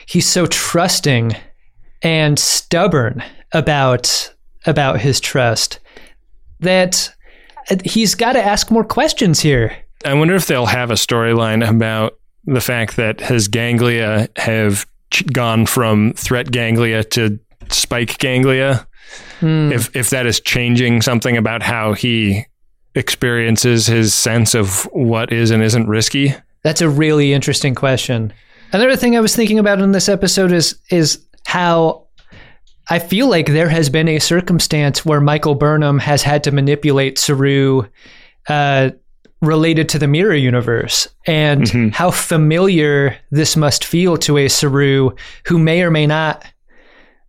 [0.06, 1.36] he's so trusting
[2.02, 4.34] and stubborn about
[4.66, 5.78] about his trust
[6.60, 7.14] that
[7.84, 9.76] he's got to ask more questions here.
[10.04, 15.26] I wonder if they'll have a storyline about the fact that his ganglia have ch-
[15.32, 18.86] gone from threat ganglia to spike ganglia.
[19.42, 22.44] If if that is changing something about how he
[22.94, 26.34] experiences his sense of what is and isn't risky.
[26.62, 28.32] That's a really interesting question.
[28.72, 32.06] Another thing I was thinking about in this episode is is how
[32.88, 37.18] I feel like there has been a circumstance where Michael Burnham has had to manipulate
[37.18, 37.84] Saru
[38.48, 38.90] uh,
[39.40, 45.12] related to the mirror universe, and how familiar this must feel to a Saru
[45.46, 46.44] who may or may not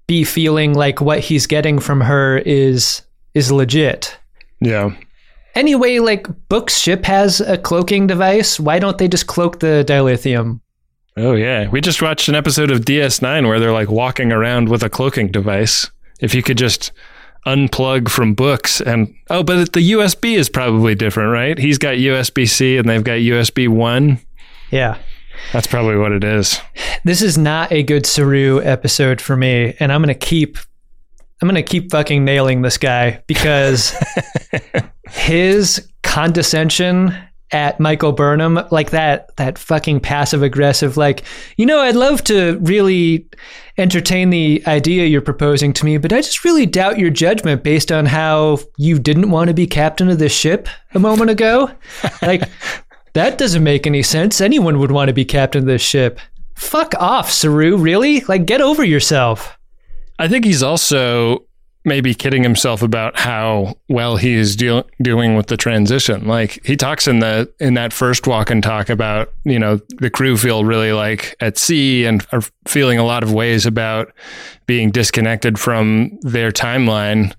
[0.07, 3.01] be feeling like what he's getting from her is
[3.33, 4.17] is legit.
[4.59, 4.95] Yeah.
[5.55, 8.59] Anyway, like Book's ship has a cloaking device.
[8.59, 10.61] Why don't they just cloak the dilithium?
[11.17, 11.69] Oh yeah.
[11.69, 15.31] We just watched an episode of DS9 where they're like walking around with a cloaking
[15.31, 15.89] device.
[16.21, 16.91] If you could just
[17.45, 21.57] unplug from books and oh, but the USB is probably different, right?
[21.57, 24.19] He's got USB C and they've got USB one.
[24.69, 24.97] Yeah.
[25.53, 26.59] That's probably what it is.
[27.03, 30.57] This is not a good Saru episode for me, and I'm gonna keep
[31.41, 33.95] I'm gonna keep fucking nailing this guy because
[35.09, 37.15] his condescension
[37.51, 41.23] at Michael Burnham, like that that fucking passive aggressive, like,
[41.57, 43.27] you know, I'd love to really
[43.77, 47.91] entertain the idea you're proposing to me, but I just really doubt your judgment based
[47.91, 51.71] on how you didn't want to be captain of this ship a moment ago.
[52.21, 52.43] Like
[53.13, 54.41] that doesn't make any sense.
[54.41, 56.19] Anyone would want to be captain of this ship.
[56.55, 58.21] Fuck off, Saru, really?
[58.21, 59.57] Like get over yourself.
[60.19, 61.45] I think he's also
[61.83, 66.27] maybe kidding himself about how well he is deal- doing with the transition.
[66.27, 70.09] Like he talks in the in that first walk and talk about, you know, the
[70.09, 74.13] crew feel really like at sea and are feeling a lot of ways about
[74.67, 77.33] being disconnected from their timeline.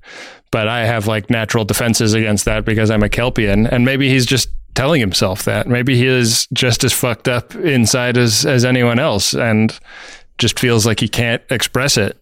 [0.50, 3.70] But I have like natural defenses against that because I'm a Kelpian.
[3.70, 5.68] And maybe he's just telling himself that.
[5.68, 9.78] Maybe he is just as fucked up inside as as anyone else and
[10.38, 12.18] just feels like he can't express it,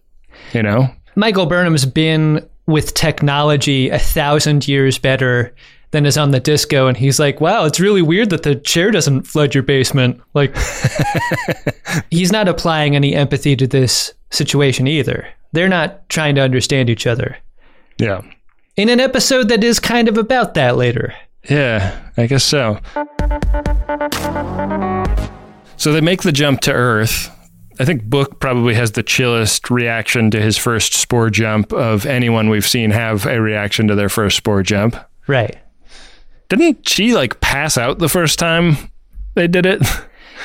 [0.53, 0.93] you know?
[1.15, 5.53] Michael Burnham's been with technology a thousand years better
[5.91, 8.91] than is on the disco, and he's like, "Wow, it's really weird that the chair
[8.91, 10.55] doesn't flood your basement." Like,
[12.11, 15.27] he's not applying any empathy to this situation either.
[15.51, 17.37] They're not trying to understand each other.
[17.97, 18.21] Yeah.
[18.77, 21.13] In an episode that is kind of about that later.
[21.49, 22.79] Yeah, I guess so.
[25.77, 27.29] So they make the jump to Earth.
[27.79, 32.49] I think Book probably has the chillest reaction to his first spore jump of anyone
[32.49, 34.95] we've seen have a reaction to their first spore jump.
[35.27, 35.57] Right.
[36.49, 38.77] Didn't she like pass out the first time
[39.35, 39.81] they did it.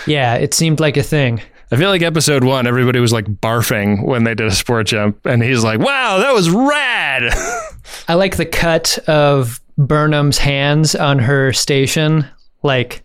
[0.07, 1.41] Yeah, it seemed like a thing.
[1.73, 5.25] I feel like episode one, everybody was like barfing when they did a spore jump,
[5.25, 7.33] and he's like, "Wow, that was rad."
[8.09, 12.27] I like the cut of Burnham's hands on her station.
[12.63, 13.05] Like,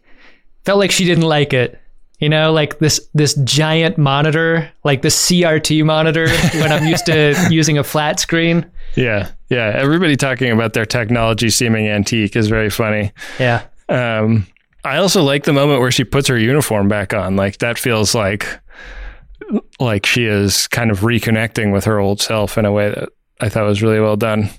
[0.66, 1.78] felt like she didn't like it.
[2.20, 7.36] You know, like this this giant monitor, like this CRT monitor, when I'm used to
[7.50, 8.70] using a flat screen.
[8.96, 9.72] yeah, yeah.
[9.76, 13.12] Everybody talking about their technology seeming antique is very funny.
[13.40, 13.64] Yeah.
[13.90, 14.46] Um,
[14.84, 17.36] I also like the moment where she puts her uniform back on.
[17.36, 18.48] Like that feels like
[19.80, 23.10] like she is kind of reconnecting with her old self in a way that
[23.40, 24.50] I thought was really well done.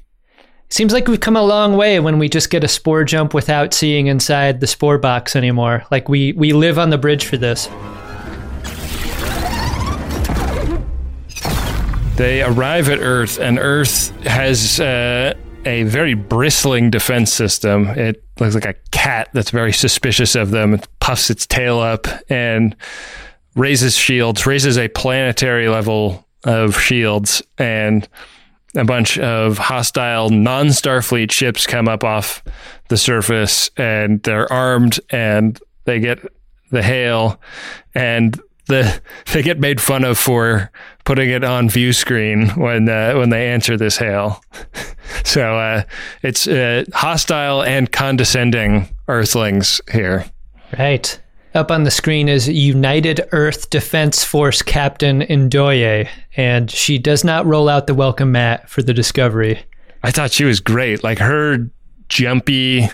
[0.72, 3.74] Seems like we've come a long way when we just get a spore jump without
[3.74, 5.84] seeing inside the spore box anymore.
[5.90, 7.66] Like we we live on the bridge for this.
[12.16, 15.34] They arrive at Earth, and Earth has uh,
[15.66, 17.88] a very bristling defense system.
[17.88, 20.72] It looks like a cat that's very suspicious of them.
[20.72, 22.74] It puffs its tail up and
[23.56, 28.08] raises shields, raises a planetary level of shields, and
[28.74, 32.42] a bunch of hostile non Starfleet ships come up off
[32.88, 36.20] the surface and they're armed and they get
[36.70, 37.40] the hail
[37.94, 39.00] and the
[39.32, 40.70] they get made fun of for
[41.04, 44.42] putting it on view screen when uh, when they answer this hail.
[45.24, 45.82] so uh,
[46.22, 50.24] it's uh, hostile and condescending Earthlings here.
[50.78, 51.20] Right.
[51.54, 57.44] Up on the screen is United Earth Defense Force Captain Ndoye, and she does not
[57.44, 59.62] roll out the welcome mat for the Discovery.
[60.02, 61.04] I thought she was great.
[61.04, 61.70] Like her
[62.08, 62.88] jumpy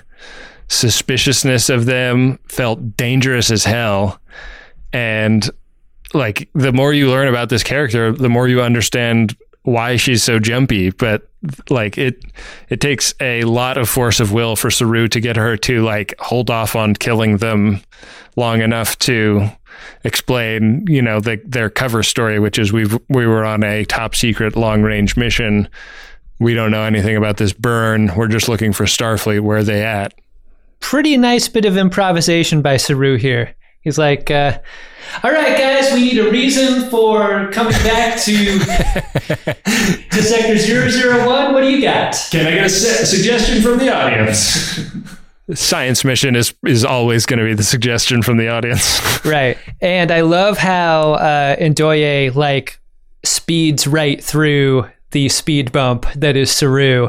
[0.66, 4.20] suspiciousness of them felt dangerous as hell.
[4.92, 5.48] And
[6.12, 9.36] like the more you learn about this character, the more you understand
[9.68, 10.90] why she's so jumpy.
[10.90, 11.28] But
[11.70, 12.24] like it
[12.68, 16.14] it takes a lot of force of will for Saru to get her to like
[16.18, 17.80] hold off on killing them
[18.36, 19.48] long enough to
[20.04, 24.14] explain, you know, the, their cover story, which is we've we were on a top
[24.14, 25.68] secret long range mission.
[26.40, 28.14] We don't know anything about this burn.
[28.16, 29.40] We're just looking for Starfleet.
[29.40, 30.14] Where are they at?
[30.80, 33.54] Pretty nice bit of improvisation by Saru here.
[33.80, 34.58] He's like, uh,
[35.22, 38.34] all right, guys, we need a reason for coming back to,
[40.10, 41.52] to Sector 001.
[41.54, 42.14] What do you got?
[42.30, 44.78] Can I get a su- suggestion from the audience?
[45.54, 49.00] Science mission is is always going to be the suggestion from the audience.
[49.24, 49.58] Right.
[49.80, 52.80] And I love how uh, Ndoye, like,
[53.24, 57.08] speeds right through the speed bump that is Saru.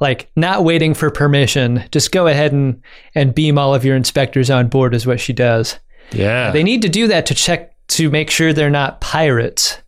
[0.00, 1.84] Like, not waiting for permission.
[1.92, 2.82] Just go ahead and,
[3.14, 5.78] and beam all of your inspectors on board, is what she does.
[6.12, 9.78] Yeah, They need to do that to check to make sure they're not pirates.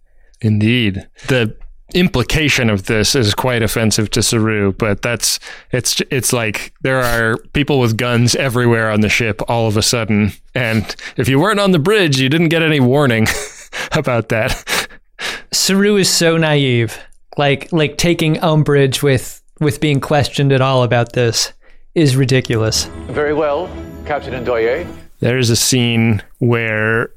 [0.40, 1.06] indeed.
[1.28, 1.54] The
[1.94, 5.38] implication of this is quite offensive to Saru, but that's
[5.72, 9.82] it's it's like there are people with guns everywhere on the ship all of a
[9.82, 13.26] sudden, and if you weren't on the bridge, you didn't get any warning
[13.92, 14.88] about that.
[15.52, 16.98] Saru is so naive.
[17.38, 21.52] Like like taking umbrage with with being questioned at all about this
[21.94, 22.86] is ridiculous.
[23.10, 23.68] Very well,
[24.06, 24.86] Captain Ndoye.
[25.22, 27.12] There's a scene where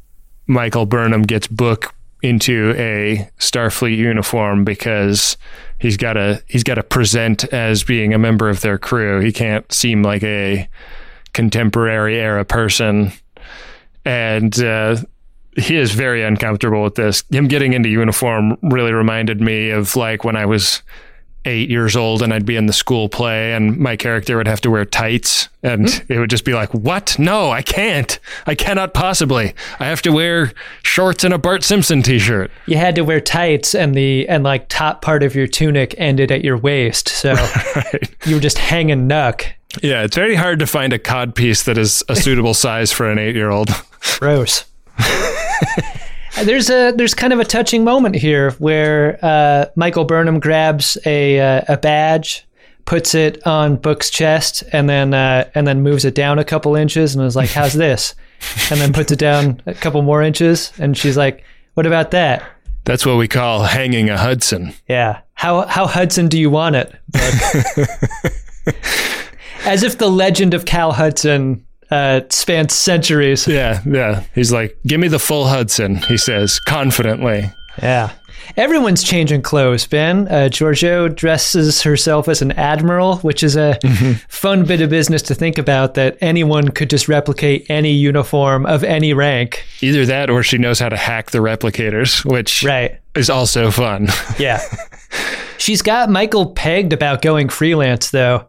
[0.45, 1.91] Michael Burnham gets booked
[2.21, 5.37] into a Starfleet uniform because
[5.79, 9.21] he's got to he's got to present as being a member of their crew.
[9.21, 10.69] He can't seem like a
[11.33, 13.11] contemporary era person,
[14.05, 14.97] and uh,
[15.57, 17.23] he is very uncomfortable with this.
[17.31, 20.83] Him getting into uniform really reminded me of like when I was
[21.45, 24.61] eight years old and I'd be in the school play and my character would have
[24.61, 26.11] to wear tights and hmm.
[26.11, 27.17] it would just be like, what?
[27.17, 28.19] No, I can't.
[28.45, 29.53] I cannot possibly.
[29.79, 32.51] I have to wear shorts and a Bart Simpson t-shirt.
[32.65, 36.31] You had to wear tights and the and like top part of your tunic ended
[36.31, 37.09] at your waist.
[37.09, 37.35] So
[38.25, 39.45] you were just hanging nuck.
[39.81, 43.09] Yeah, it's very hard to find a cod piece that is a suitable size for
[43.09, 43.69] an eight-year-old.
[44.19, 44.65] Gross.
[46.43, 51.39] there's a there's kind of a touching moment here where uh, Michael Burnham grabs a
[51.39, 52.45] uh, a badge,
[52.85, 56.75] puts it on Book's chest, and then uh, and then moves it down a couple
[56.75, 58.15] inches, and is like, "How's this?"
[58.69, 62.43] And then puts it down a couple more inches, and she's like, "What about that?"
[62.83, 64.73] That's what we call hanging a Hudson.
[64.87, 65.21] Yeah.
[65.33, 66.93] How how Hudson do you want it?
[69.65, 73.47] As if the legend of Cal Hudson uh, spans centuries.
[73.47, 74.23] Yeah, yeah.
[74.33, 77.51] He's like, give me the full Hudson, he says confidently.
[77.81, 78.11] Yeah.
[78.57, 80.27] Everyone's changing clothes, Ben.
[80.27, 83.79] Uh, Georgiou dresses herself as an admiral, which is a
[84.29, 88.83] fun bit of business to think about that anyone could just replicate any uniform of
[88.83, 89.65] any rank.
[89.81, 92.99] Either that or she knows how to hack the replicators, which Right.
[93.15, 94.07] is also fun.
[94.37, 94.61] Yeah.
[95.57, 98.45] She's got Michael pegged about going freelance, though.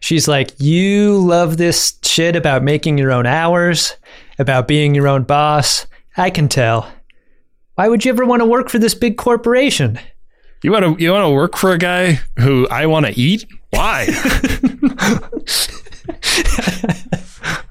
[0.00, 3.96] She's like, You love this shit about making your own hours.
[4.38, 5.86] about being your own boss.
[6.16, 6.90] I can tell.
[7.74, 9.98] Why would you ever want to work for this big corporation?
[10.62, 13.46] You want to you want to work for a guy who I want to eat?
[13.70, 14.08] Why?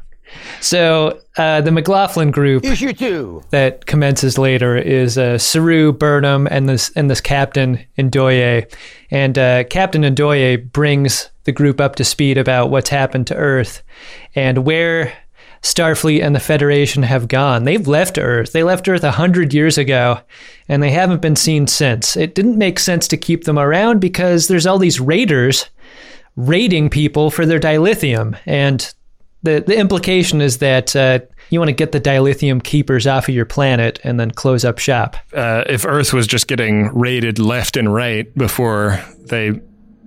[0.62, 3.44] So uh, the McLaughlin group Issue two.
[3.52, 8.72] that commences later is uh, Saru, Burnham, and this and this Captain Ndoye.
[9.12, 13.84] And uh, Captain Ndoye brings the group up to speed about what's happened to Earth
[14.36, 15.14] and where
[15.62, 17.64] Starfleet and the Federation have gone.
[17.64, 18.52] They've left Earth.
[18.52, 20.20] They left Earth a hundred years ago,
[20.68, 22.16] and they haven't been seen since.
[22.16, 25.66] It didn't make sense to keep them around because there's all these raiders
[26.36, 28.94] raiding people for their dilithium, and
[29.44, 31.20] the the implication is that uh,
[31.50, 34.80] you want to get the dilithium keepers off of your planet and then close up
[34.80, 35.16] shop.
[35.34, 39.60] uh, if Earth was just getting raided left and right before they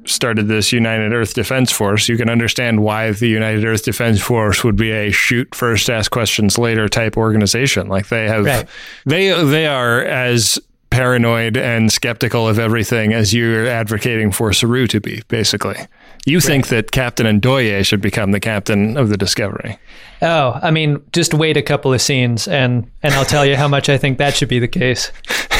[0.06, 4.64] started this United Earth Defense Force, you can understand why the United Earth Defense Force
[4.64, 7.86] would be a shoot first, ask questions later type organization.
[7.88, 8.66] Like they have, Right.
[9.06, 10.58] they they are as
[10.88, 15.22] paranoid and skeptical of everything as you're advocating for Saru to be.
[15.28, 15.76] Basically,
[16.26, 19.78] you think that Captain Ndoye should become the captain of the Discovery.
[20.22, 23.68] Oh, I mean, just wait a couple of scenes and and I'll tell you how
[23.68, 25.12] much I think that should be the case.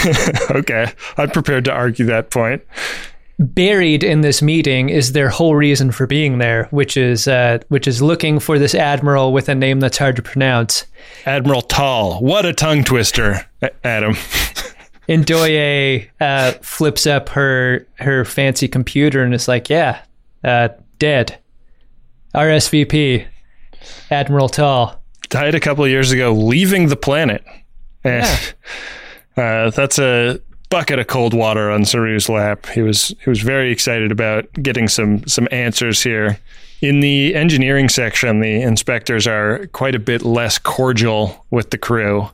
[0.51, 2.63] okay, I'm prepared to argue that point.
[3.39, 7.89] Buried in this meeting is their whole reason for being there, which is uh, which
[7.89, 10.85] is looking for this admiral with a name that's hard to pronounce.
[11.25, 13.47] Admiral Tal, what a tongue twister,
[13.83, 14.15] Adam.
[15.09, 20.03] Ndoye uh, flips up her her fancy computer and is like, "Yeah,
[20.45, 20.69] uh,
[20.99, 21.39] dead.
[22.35, 23.27] RSVP,
[24.11, 27.43] Admiral Tal." died a couple of years ago, leaving the planet.
[28.05, 28.55] And
[29.37, 32.67] uh, that's a bucket of cold water on Saru's lap.
[32.67, 36.39] He was he was very excited about getting some some answers here.
[36.83, 42.29] In the engineering section, the inspectors are quite a bit less cordial with the crew.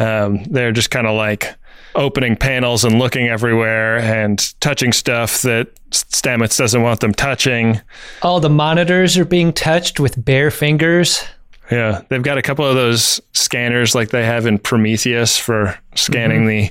[0.00, 1.54] Um, they're just kind of like
[1.94, 7.80] opening panels and looking everywhere and touching stuff that Stamets doesn't want them touching.
[8.22, 11.24] All the monitors are being touched with bare fingers.
[11.70, 16.40] Yeah, they've got a couple of those scanners like they have in Prometheus for scanning
[16.40, 16.48] mm-hmm.
[16.48, 16.70] the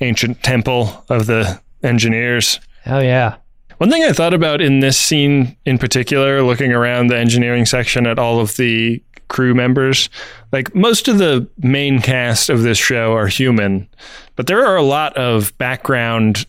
[0.00, 2.60] ancient temple of the engineers.
[2.86, 3.36] Oh yeah.
[3.78, 8.06] One thing I thought about in this scene in particular, looking around the engineering section
[8.06, 10.10] at all of the crew members,
[10.52, 13.88] like most of the main cast of this show are human,
[14.36, 16.44] but there are a lot of background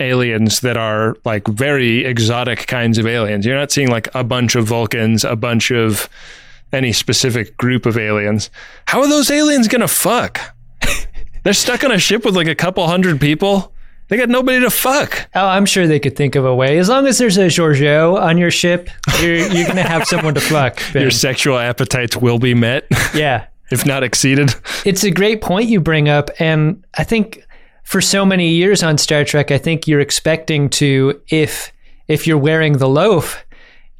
[0.00, 3.46] aliens that are like very exotic kinds of aliens.
[3.46, 6.08] You're not seeing like a bunch of Vulcans, a bunch of
[6.72, 8.50] any specific group of aliens.
[8.86, 10.40] How are those aliens going to fuck?
[11.44, 13.72] They're stuck on a ship with like a couple hundred people.
[14.08, 15.28] They got nobody to fuck.
[15.34, 16.78] Oh, I'm sure they could think of a way.
[16.78, 18.88] As long as there's a Georgiou on your ship,
[19.20, 20.80] you're you're gonna have someone to fuck.
[20.92, 21.02] Ben.
[21.02, 24.54] Your sexual appetites will be met, yeah, if not exceeded.
[24.84, 27.44] it's a great point you bring up, and I think
[27.82, 31.72] for so many years on Star Trek, I think you're expecting to if
[32.08, 33.44] if you're wearing the loaf,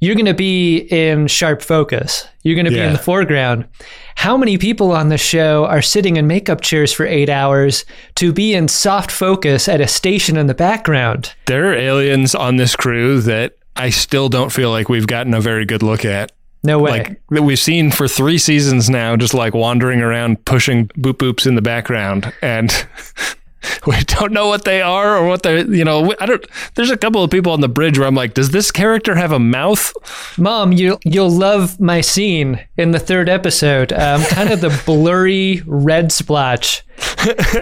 [0.01, 2.27] you're going to be in sharp focus.
[2.43, 3.67] You're going to be in the foreground.
[4.15, 7.85] How many people on the show are sitting in makeup chairs for eight hours
[8.17, 11.35] to be in soft focus at a station in the background?
[11.47, 15.41] There are aliens on this crew that I still don't feel like we've gotten a
[15.41, 16.33] very good look at.
[16.63, 16.91] No way.
[16.91, 21.47] Like that we've seen for three seasons now, just like wandering around pushing boop boops
[21.47, 22.87] in the background, and
[23.87, 26.45] we don't know what they are or what they're you know, I don't.
[26.75, 29.33] There's a couple of people on the bridge where I'm like, does this character have
[29.33, 29.93] a mouth?
[30.39, 33.93] Mom, you you'll love my scene in the third episode.
[33.93, 36.85] Um, kind of the blurry red splotch.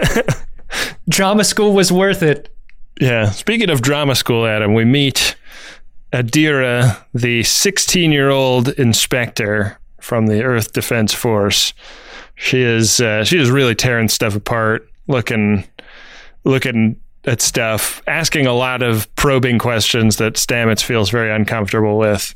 [1.09, 2.49] Drama school was worth it.
[2.99, 3.29] Yeah.
[3.31, 5.35] Speaking of drama school, Adam, we meet
[6.13, 11.73] Adira, the 16 year old inspector from the Earth Defense Force.
[12.35, 15.65] She is uh, she is really tearing stuff apart, looking
[16.45, 22.35] looking at stuff, asking a lot of probing questions that Stamets feels very uncomfortable with.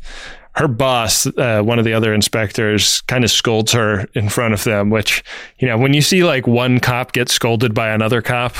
[0.56, 4.64] Her boss, uh, one of the other inspectors, kind of scolds her in front of
[4.64, 4.90] them.
[4.90, 5.24] Which,
[5.60, 8.56] you know, when you see like one cop get scolded by another cop,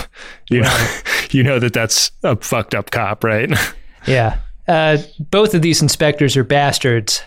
[0.50, 0.88] you know,
[1.32, 3.52] you know that that's a fucked up cop, right?
[4.08, 4.40] Yeah.
[4.66, 7.22] Uh, both of these inspectors are bastards.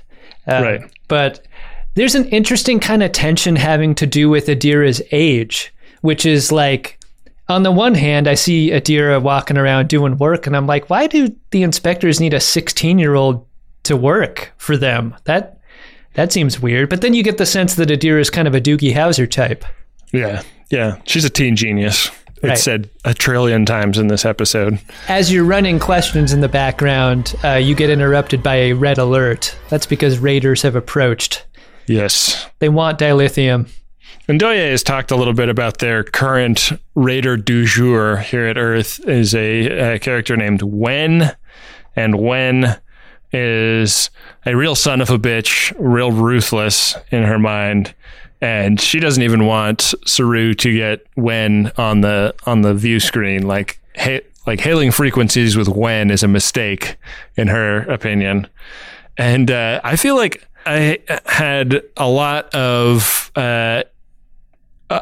[0.47, 0.81] Uh, Right.
[1.07, 1.47] But
[1.95, 6.99] there's an interesting kind of tension having to do with Adira's age, which is like,
[7.53, 11.07] on the one hand, I see Adira walking around doing work, and I'm like, why
[11.07, 13.47] do the inspectors need a 16 year old
[13.85, 15.15] to work for them?
[15.25, 15.59] That
[16.15, 16.91] that seems weird.
[16.91, 19.65] But then you get the sense that Adira is kind of a Doogie Howser type.
[20.13, 20.99] Yeah, yeah.
[21.07, 22.11] She's a teen genius.
[22.37, 22.59] It's Right.
[22.59, 24.79] said a trillion times in this episode.
[25.09, 29.57] As you're running questions in the background, uh, you get interrupted by a red alert.
[29.69, 31.45] That's because raiders have approached.
[31.87, 32.47] Yes.
[32.59, 33.69] They want dilithium.
[34.29, 39.01] Ndoye has talked a little bit about their current raider du jour here at Earth
[39.09, 41.35] is a, a character named Wen,
[41.97, 42.81] and Wen
[43.33, 44.11] is
[44.47, 47.95] a real son of a bitch, real ruthless in her mind,
[48.41, 53.49] and she doesn't even want Saru to get Wen on the on the view screen.
[53.49, 56.97] Like, ha- like hailing frequencies with Wen is a mistake
[57.37, 58.47] in her opinion,
[59.19, 63.33] and uh, I feel like I had a lot of.
[63.35, 63.83] Uh,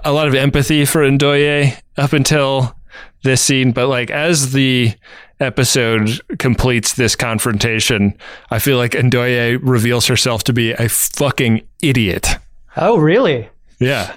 [0.04, 2.74] a lot of empathy for Ndoye up until
[3.22, 4.94] this scene, but like as the
[5.40, 8.16] episode completes this confrontation,
[8.50, 12.28] I feel like Ndoye reveals herself to be a fucking idiot.
[12.76, 13.48] Oh, really?
[13.78, 14.16] Yeah.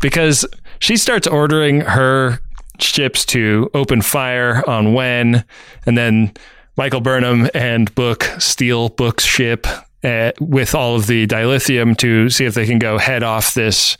[0.00, 0.46] Because
[0.78, 2.40] she starts ordering her
[2.78, 5.44] ships to open fire on Wen,
[5.84, 6.32] and then
[6.76, 9.66] Michael Burnham and Book steal Book's ship
[10.04, 13.96] uh, with all of the dilithium to see if they can go head off this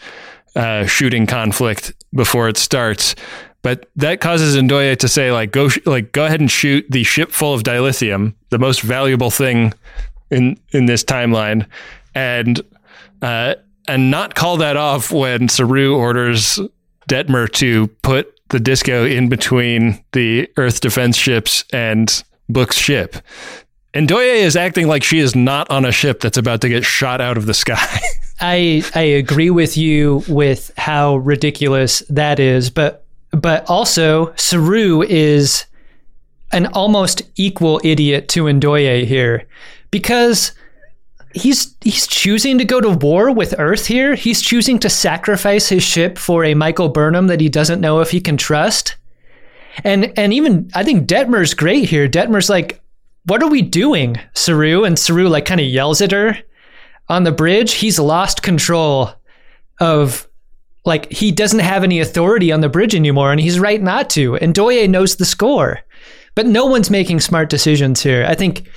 [0.57, 3.15] uh, shooting conflict before it starts.
[3.63, 7.03] But that causes Ndoye to say, like, go, sh- like, go ahead and shoot the
[7.03, 9.75] ship full of dilithium, the most valuable thing
[10.31, 11.67] in in this timeline,
[12.15, 12.61] and
[13.23, 13.55] uh,
[13.89, 16.61] and not call that off when Saru orders
[17.09, 23.17] Detmer to put the disco in between the Earth defense ships and Book's ship.
[23.95, 27.21] Ndoye is acting like she is not on a ship that's about to get shot
[27.21, 27.99] out of the sky.
[28.41, 35.67] I I agree with you with how ridiculous that is, but but also Saru is
[36.53, 39.47] an almost equal idiot to Ndoye here
[39.91, 40.53] because
[41.35, 44.15] he's he's choosing to go to war with Earth here.
[44.15, 48.11] He's choosing to sacrifice his ship for a Michael Burnham that he doesn't know if
[48.11, 48.97] he can trust.
[49.85, 52.09] And and even I think Detmer's great here.
[52.09, 52.81] Detmer's like,
[53.25, 56.39] "What are we doing, Saru?" And Saru like kind of yells at her
[57.09, 57.75] on the bridge.
[57.75, 59.13] He's lost control
[59.81, 60.29] of
[60.85, 64.33] like he doesn't have any authority on the bridge anymore, and he's right not to.
[64.33, 65.81] Ndoye knows the score,
[66.35, 68.25] but no one's making smart decisions here.
[68.29, 68.69] I think.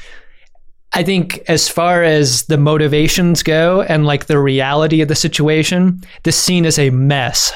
[0.94, 6.02] I think as far as the motivations go and like the reality of the situation,
[6.24, 7.54] this scene is a mess.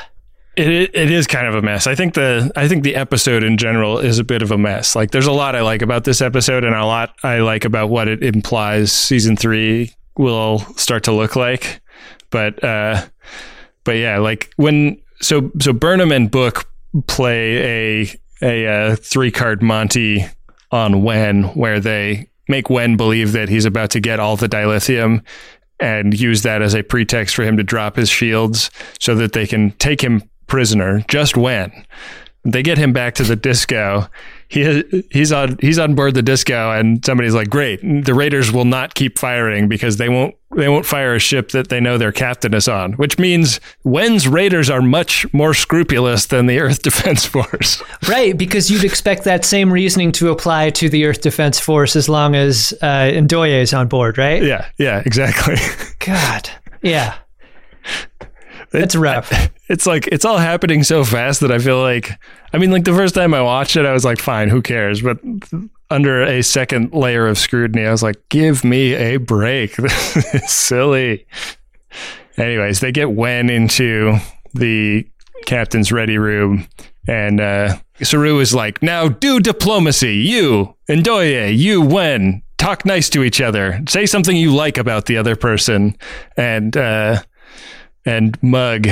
[0.55, 1.85] It it is kind of a mess.
[1.85, 4.95] I think the I think the episode in general is a bit of a mess.
[4.95, 7.89] Like there's a lot I like about this episode and a lot I like about
[7.89, 11.81] what it implies season 3 will start to look like.
[12.29, 13.05] But uh
[13.83, 16.67] but yeah, like when so so Burnham and Book
[17.07, 20.25] play a a, uh three card Monty
[20.71, 25.23] on Wen where they make Wen believe that he's about to get all the dilithium
[25.79, 29.47] and use that as a pretext for him to drop his shields so that they
[29.47, 31.71] can take him prisoner just Wen.
[32.43, 34.07] They get him back to the disco.
[34.47, 38.65] He he's on he's on board the disco, and somebody's like, "Great, the Raiders will
[38.65, 42.11] not keep firing because they won't they won't fire a ship that they know their
[42.11, 47.25] captain is on." Which means Wen's Raiders are much more scrupulous than the Earth Defense
[47.25, 47.81] Force.
[48.07, 52.07] Right, because you'd expect that same reasoning to apply to the Earth Defense Force as
[52.07, 54.43] long as uh, Ndoye is on board, right?
[54.43, 55.55] Yeah, yeah, exactly.
[55.99, 56.49] God,
[56.81, 57.15] yeah.
[58.75, 59.31] It's rough.
[59.67, 62.11] It's like it's all happening so fast that I feel like
[62.53, 65.01] I mean like the first time I watched it I was like fine who cares
[65.01, 65.17] but
[65.89, 70.51] under a second layer of scrutiny I was like give me a break this is
[70.51, 71.25] silly.
[72.37, 74.17] Anyways, they get Wen into
[74.53, 75.07] the
[75.47, 76.67] captain's ready room
[77.07, 80.17] and uh Saru is like, now do diplomacy.
[80.17, 83.81] You, Ndoye, you, Wen, talk nice to each other.
[83.87, 85.97] Say something you like about the other person.
[86.37, 87.23] And uh
[88.05, 88.87] and Mug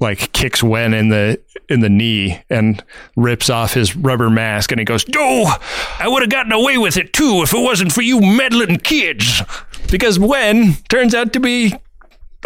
[0.00, 2.82] like kicks Wen in the in the knee and
[3.16, 5.56] rips off his rubber mask and he goes, "Oh,
[5.98, 9.42] I would have gotten away with it too if it wasn't for you meddling kids."
[9.90, 11.74] Because Wen turns out to be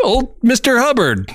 [0.02, 0.80] old Mr.
[0.80, 1.30] Hubbard.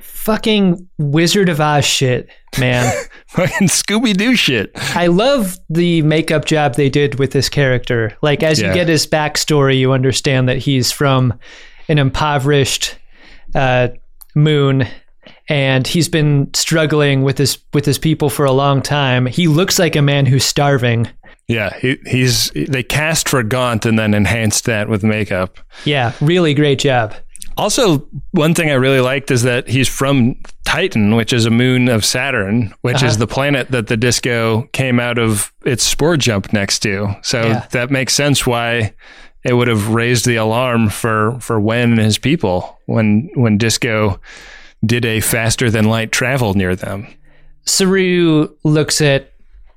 [0.00, 2.28] Fucking Wizard of Oz shit,
[2.58, 2.90] man.
[3.28, 4.70] Fucking Scooby Doo shit.
[4.96, 8.16] I love the makeup job they did with this character.
[8.22, 8.68] Like as Yeah.
[8.68, 11.34] you get his backstory, you understand that he's from
[11.88, 12.96] an impoverished
[13.54, 13.88] uh,
[14.34, 14.86] moon,
[15.48, 19.26] and he's been struggling with his with his people for a long time.
[19.26, 21.08] He looks like a man who's starving.
[21.46, 25.58] Yeah, he, he's they cast for Gaunt and then enhanced that with makeup.
[25.84, 27.14] Yeah, really great job.
[27.56, 30.34] Also, one thing I really liked is that he's from
[30.64, 33.16] Titan, which is a moon of Saturn, which is Uh-huh.
[33.18, 37.14] the planet that the disco came out of its spore jump next to.
[37.22, 37.66] So Yeah.
[37.70, 38.94] that makes sense why
[39.44, 44.20] it would have raised the alarm for for Wen and his people when when disco
[44.84, 47.06] did a faster than light travel near them.
[47.66, 49.30] Saru looks at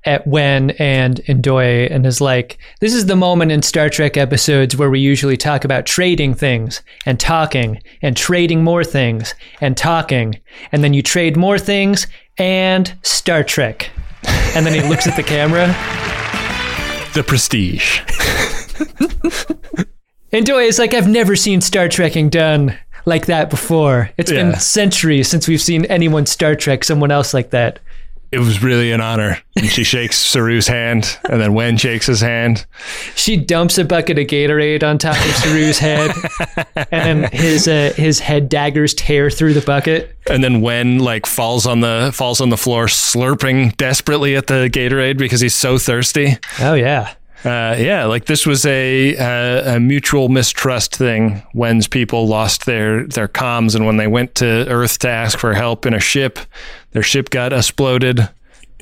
[0.05, 4.77] at Wen and Ndoye and is like, this is the moment in Star Trek episodes
[4.77, 10.39] where we usually talk about trading things and talking and trading more things and talking.
[10.71, 12.07] And then you trade more things
[12.37, 13.89] and Star Trek.
[14.55, 15.75] And then he looks at the camera.
[17.13, 18.01] The prestige.
[20.31, 24.11] Ndoye is like, I've never seen Star Trekking done like that before.
[24.17, 24.43] It's Yeah.
[24.51, 27.79] been centuries since we've seen anyone Star Trek someone else like that.
[28.29, 29.37] It was really an honor.
[29.55, 32.65] And she shakes Saru's hand, and then Wen shakes his hand.
[33.15, 36.11] She dumps a bucket of Gatorade on top of Saru's head,
[36.91, 40.13] and then his uh, his head daggers tear through the bucket.
[40.29, 44.69] And then Wen like falls on the falls on the floor, slurping desperately at the
[44.69, 46.37] Gatorade because he's so thirsty.
[46.59, 47.13] Oh yeah,
[47.45, 51.43] Uh, yeah, like this was a, uh, a mutual mistrust thing.
[51.53, 55.53] Wen's people lost their their comms, and when they went to Earth to ask for
[55.53, 56.39] help in a ship,
[56.91, 58.27] their ship got exploded.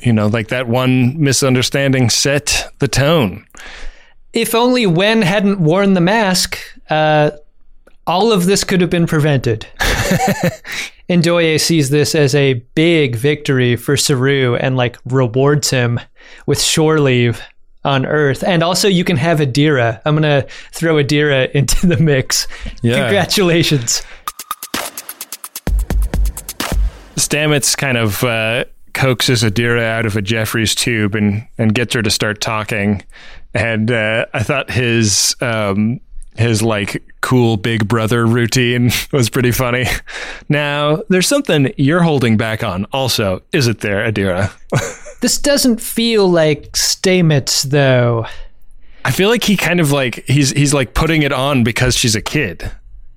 [0.02, 3.46] You know, like that one misunderstanding set the tone.
[4.32, 6.58] if only Wen hadn't worn the mask,
[6.90, 7.30] uh,
[8.06, 9.66] all of this could have been prevented.
[11.08, 16.00] Ndoye sees this as a big victory for Saru and like rewards him
[16.46, 17.40] with shore leave
[17.86, 18.42] on Earth.
[18.42, 20.02] And also, you can have Adira.
[20.04, 22.46] I'm gonna throw Adira into the mix.
[22.82, 22.96] Yeah.
[23.00, 24.02] Congratulations.
[27.16, 32.02] Stamets kind of uh, coaxes Adira out of a Jefferies tube and, and gets her
[32.02, 33.02] to start talking.
[33.54, 36.00] And uh, I thought his um,
[36.38, 39.86] his like cool big brother routine was pretty funny.
[40.48, 44.52] Now, there's something you're holding back on, also, is it there, Adira?
[45.22, 48.26] This doesn't feel like Stamets, though.
[49.04, 52.14] I feel like he kind of like he's he's like putting it on because she's
[52.14, 52.70] a kid.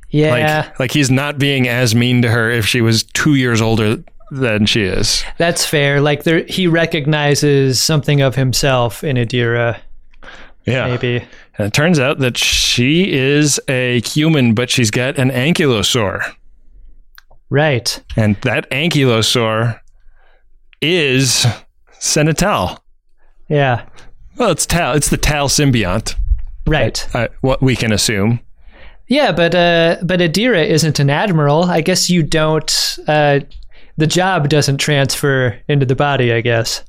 [0.09, 0.32] Yeah.
[0.67, 4.01] Like like he's not being as mean to her if she was two years older
[4.32, 5.24] than she is.
[5.38, 5.99] That's fair.
[5.99, 9.80] Like there, he recognizes something of himself in Adira.
[10.65, 10.88] Yeah.
[10.88, 11.26] Maybe.
[11.60, 16.34] And it turns out that she is a human, but she's got an ankylosaur.
[17.49, 18.01] Right.
[18.16, 19.78] And that ankylosaur
[20.82, 21.45] is
[21.99, 22.82] Senna Tal.
[23.49, 23.86] Yeah.
[24.38, 24.95] Well, it's Tal.
[24.95, 26.16] It's the Tal symbiont.
[26.66, 27.05] Right.
[27.14, 28.39] Uh, what we can assume.
[29.07, 31.64] Yeah, but uh, but Adira isn't an admiral.
[31.66, 32.97] I guess you don't.
[33.05, 33.41] Uh,
[33.97, 36.32] the job doesn't transfer into the body.
[36.32, 36.86] I guess.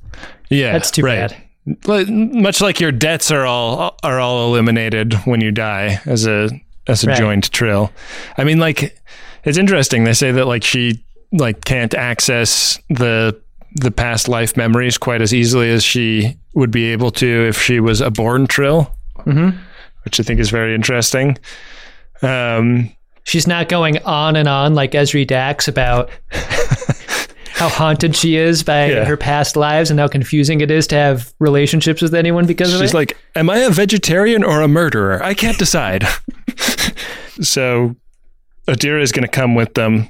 [0.49, 1.29] Yeah, That's too right.
[1.29, 1.43] bad.
[1.65, 6.49] Much like your debts are all are all eliminated when you die as a
[6.87, 7.17] as a Right.
[7.17, 7.91] joint trill.
[8.37, 8.97] I mean, like
[9.43, 10.03] it's interesting.
[10.03, 13.39] They say that like she like can't access the
[13.75, 17.79] the past life memories quite as easily as she would be able to if she
[17.79, 19.55] was a born trill, Mhm.
[20.03, 21.37] which I think is very interesting.
[22.21, 22.91] Um,
[23.23, 26.09] She's not going on and on like Ezri Dax about
[27.61, 29.05] how haunted she is by Yeah.
[29.05, 32.81] her past lives and how confusing it is to have relationships with anyone because of
[32.81, 32.85] it.
[32.85, 35.21] She's like, Am I a vegetarian or a murderer?
[35.23, 36.07] I can't decide.
[37.41, 37.95] so
[38.67, 40.09] Adira is going to come with them,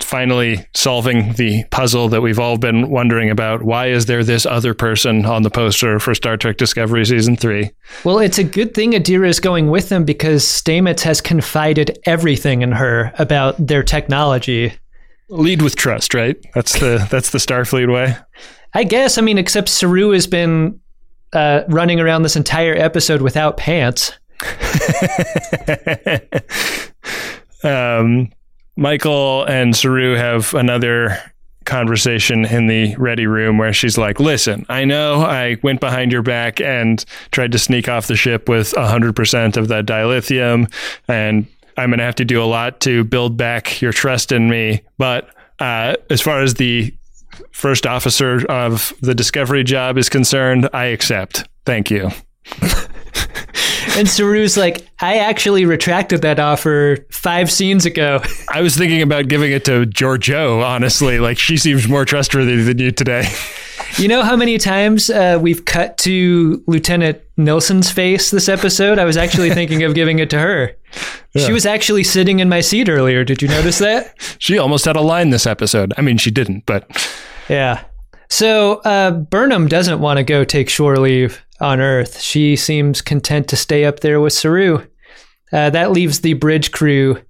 [0.00, 3.62] finally solving the puzzle that we've all been wondering about.
[3.64, 7.70] Why is there this other person on the poster for Star Trek Discovery Season 3?
[8.04, 12.62] Well, it's a good thing Adira is going with them because Stamets has confided everything
[12.62, 14.74] in her about their technology.
[15.28, 16.36] Lead with trust, right?
[16.54, 18.16] That's the that's the Starfleet way.
[18.74, 19.18] I guess.
[19.18, 20.80] I mean, except Saru has been
[21.32, 24.12] uh, running around this entire episode without pants.
[27.64, 28.30] um,
[28.76, 31.18] Michael and Saru have another
[31.64, 36.22] conversation in the ready room where she's like, Listen, I know I went behind your
[36.22, 40.72] back and tried to sneak off the ship with 100% of that dilithium,
[41.08, 41.46] and
[41.78, 44.82] I'm going to have to do a lot to build back your trust in me.
[44.98, 46.92] But uh, as far as the
[47.52, 51.48] first officer of the discovery job is concerned, I accept.
[51.64, 52.10] Thank you.
[53.96, 58.20] And Saru's like, I actually retracted that offer five scenes ago.
[58.52, 61.18] I was thinking about giving it to Georgiou, honestly.
[61.18, 63.28] Like, she seems more trustworthy than you today.
[63.96, 68.98] You know how many times uh, we've cut to Lieutenant Nilsson's face this episode?
[68.98, 70.76] I was actually thinking of giving it to her.
[71.36, 73.22] She was actually sitting in my seat earlier.
[73.24, 74.14] Did you notice that?
[74.40, 75.92] She almost had a line this episode.
[75.98, 76.86] I mean, she didn't, but
[77.48, 77.84] Yeah.
[78.30, 82.20] So uh, Burnham doesn't want to go take shore leave on Earth.
[82.20, 84.86] She seems content to stay up there with Saru.
[85.52, 87.20] Uh, that leaves the bridge crew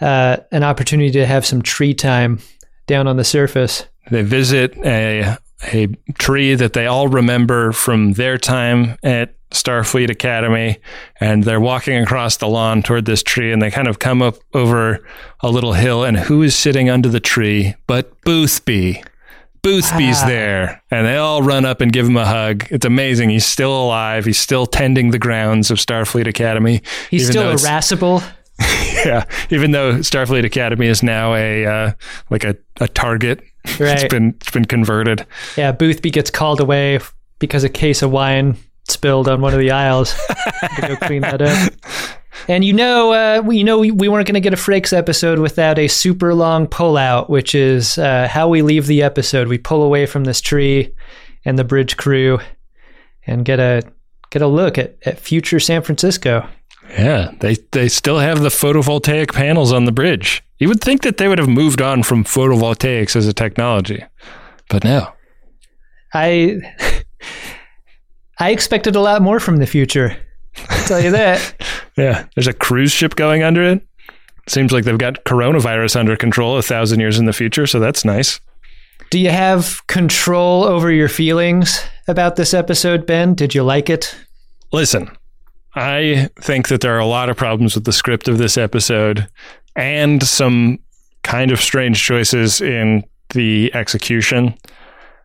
[0.00, 2.40] uh, an opportunity to have some tree time
[2.86, 3.86] down on the surface.
[4.10, 5.88] they visit a a
[6.18, 10.78] tree that they all remember from their time at Starfleet Academy,
[11.20, 14.36] and they're walking across the lawn toward this tree, and they kind of come up
[14.54, 15.04] over
[15.40, 19.02] a little hill, and who is sitting under the tree but Boothby?
[19.62, 22.66] Boothby's there, and they all run up and give him a hug.
[22.70, 23.28] It's amazing.
[23.28, 24.24] He's still alive.
[24.24, 26.80] He's still tending the grounds of Starfleet Academy.
[27.10, 28.22] He's still irascible.
[29.04, 31.92] yeah, even though Starfleet Academy is now a uh,
[32.30, 33.42] like a, a target.
[33.78, 34.02] Right.
[34.02, 35.26] It's been it's been converted.
[35.56, 37.00] Yeah, Boothby gets called away
[37.38, 38.56] because a case of wine
[38.88, 40.14] spilled on one of the aisles.
[40.76, 41.72] to go clean that up.
[42.48, 44.96] And you know, uh, we, you know, we, we weren't going to get a Frakes
[44.96, 49.48] episode without a super long pullout, which is uh, how we leave the episode.
[49.48, 50.94] We pull away from this tree
[51.44, 52.38] and the bridge crew,
[53.26, 53.82] and get a
[54.30, 56.48] get a look at, at future San Francisco.
[56.90, 60.42] Yeah, they they still have the photovoltaic panels on the bridge.
[60.58, 64.04] You would think that they would have moved on from photovoltaics as a technology,
[64.68, 65.12] but no.
[66.12, 66.58] I
[68.38, 70.16] I expected a lot more from the future.
[70.68, 71.54] I'll tell you that.
[71.96, 73.82] Yeah, there's a cruise ship going under it.
[74.46, 78.06] Seems like they've got coronavirus under control a thousand years in the future, so that's
[78.06, 78.40] nice.
[79.10, 81.78] Do you have control over your feelings
[82.08, 83.34] about this episode, Ben?
[83.34, 84.16] Did you like it?
[84.72, 85.10] Listen,
[85.80, 89.28] I think that there are a lot of problems with the script of this episode
[89.74, 90.78] and some
[91.22, 94.54] kind of strange choices in the execution.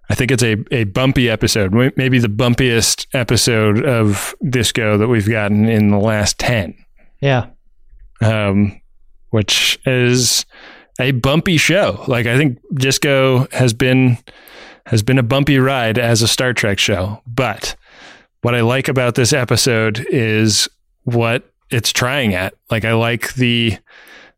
[0.10, 5.28] I think it's a, a bumpy episode, maybe the bumpiest episode of Disco that we've
[5.28, 6.76] gotten in the last 10,
[7.22, 7.48] Yeah.
[8.22, 8.80] um,
[9.32, 10.46] which is
[11.00, 12.04] a bumpy show.
[12.08, 14.18] Like I think Disco has been
[14.86, 17.76] has been a bumpy ride as a Star Trek show, but
[18.46, 20.70] what I like about this episode is
[21.02, 22.54] what it's trying at.
[22.70, 23.76] Like I like the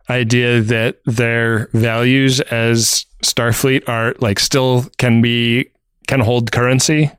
[0.09, 5.71] idea that their values as Starfleet are like still can be
[6.07, 7.11] can hold currency.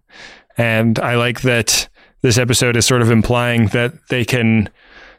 [0.57, 1.91] And I like that
[2.23, 4.71] this episode is sort of implying that they can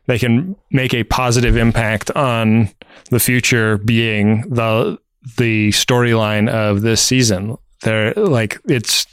[0.08, 2.72] they can make a positive impact on
[3.12, 4.98] the future being the
[5.38, 7.60] the storyline of this season.
[7.84, 9.06] They're like it's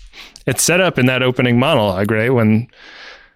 [0.47, 2.33] it's set up in that opening monologue, right?
[2.33, 2.69] When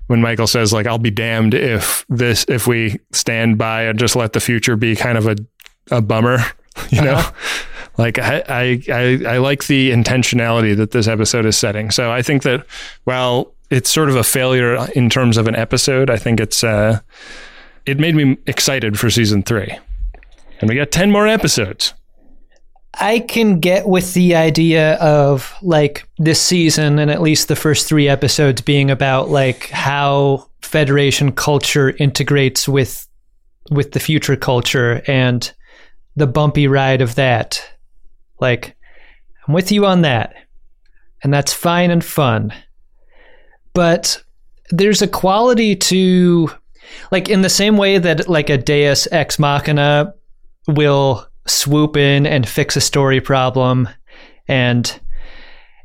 [0.06, 4.16] when Michael says like I'll be damned if this if we stand by and just
[4.16, 5.36] let the future be kind of a
[5.90, 6.38] a bummer,
[6.90, 7.22] you know?
[7.98, 11.90] Like I, I I I like the intentionality that this episode is setting.
[11.90, 12.64] So I think that
[13.04, 17.00] while it's sort of a failure in terms of an episode, I think it's uh
[17.86, 19.78] it made me excited for season 3.
[20.61, 21.94] And we got 10 more episodes.
[22.95, 27.86] I can get with the idea of like this season and at least the first
[27.86, 33.09] three episodes being about like how Federation culture integrates with
[33.70, 35.53] with the future culture and
[36.16, 37.62] the bumpy ride of that.
[38.41, 38.76] Like
[39.47, 40.34] I'm with you on that.
[41.22, 42.53] And that's fine and fun.
[43.74, 44.22] But
[44.70, 46.51] there's a quality to
[47.11, 50.14] like in the same way that like a Deus ex machina
[50.66, 53.88] will swoop in and fix a story problem
[54.48, 55.01] and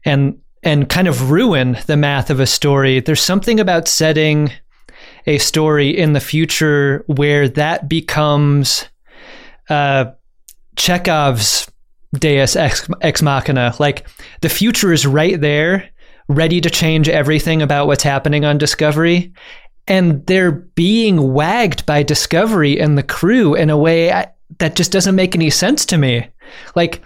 [0.04, 3.00] and and kind of ruin the math of a story.
[3.00, 4.52] There's something about setting
[5.28, 8.86] a story in the future where that becomes
[9.70, 10.06] uh
[10.76, 11.70] Chekhov's
[12.14, 13.74] Deus ex, ex machina.
[13.80, 14.08] Like
[14.42, 15.90] the future is right there
[16.28, 19.34] ready to change everything about what's happening on discovery
[19.88, 24.28] and they're being wagged by discovery and the crew in a way I,
[24.60, 26.28] that just doesn't make any sense to me.
[26.76, 27.02] Like,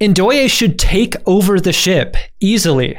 [0.00, 2.98] Ndoye should take over the ship easily.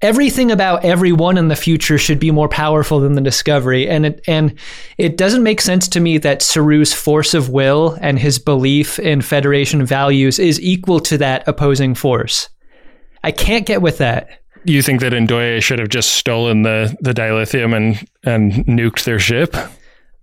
[0.00, 4.20] Everything about everyone in the future should be more powerful than the Discovery, and it
[4.26, 4.58] and
[4.98, 9.22] it doesn't make sense to me that Saru's force of will and his belief in
[9.22, 12.50] Federation values is equal to that opposing force.
[13.22, 14.28] I can't get with that.
[14.64, 19.18] You think that Ndoye should have just stolen the the dilithium and and nuked their
[19.18, 19.56] ship?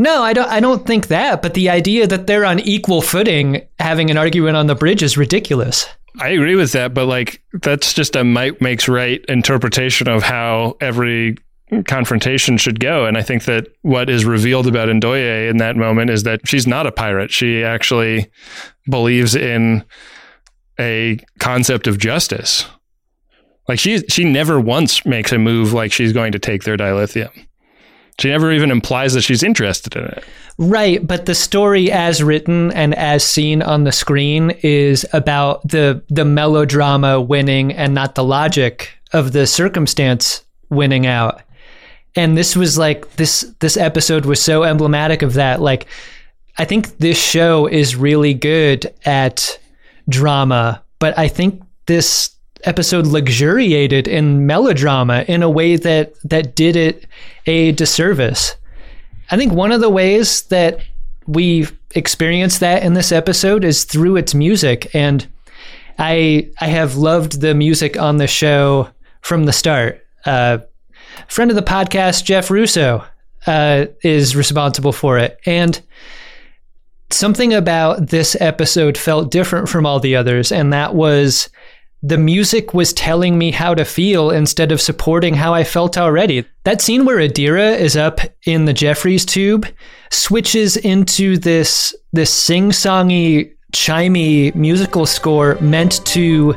[0.02, 0.50] No, I don't.
[0.50, 1.44] I don't think that.
[1.44, 5.16] But the idea that they're on equal footing, having an argument on the bridge, is
[5.16, 5.88] ridiculous.
[6.20, 10.76] I agree with that, but like that's just a might makes right interpretation of how
[10.82, 11.38] every
[11.86, 13.06] confrontation should go.
[13.06, 16.66] And I think that what is revealed about Ndoye in that moment is that she's
[16.66, 17.30] not a pirate.
[17.30, 18.32] She actually
[18.90, 19.86] believes in
[20.80, 22.66] a concept of justice.
[23.68, 27.30] Like she she never once makes a move like she's going to take their dilithium.
[28.22, 30.24] She never even implies that she's interested in it.
[30.60, 36.04] Right, but the story as written and as seen on the screen is about the
[36.08, 41.42] the melodrama winning and not the logic of the circumstance winning out.
[42.16, 45.60] And this was like this this episode was so emblematic of that.
[45.60, 45.88] Like
[46.60, 49.60] I think this show is really good at
[50.10, 56.76] drama, but I think this episode luxuriated in melodrama in a way that that did
[56.76, 57.06] it
[57.46, 58.56] a disservice.
[59.30, 60.80] I think one of the ways that
[61.28, 65.28] we experience that in this episode is through its music and
[65.98, 68.90] I I have loved the music on the show
[69.22, 70.06] from the start.
[70.26, 70.60] Uh,
[71.28, 73.04] friend of the podcast, Jeff Russo,
[73.46, 75.80] uh, is responsible for it, and
[77.12, 81.50] something about this episode felt different from all the others, and that was
[82.04, 86.46] the music was telling me how to feel instead of supporting how I felt already.
[86.64, 89.68] That scene where Adira is up in the Jefferies tube
[90.10, 96.56] switches into this this sing-songy, chimey musical score meant to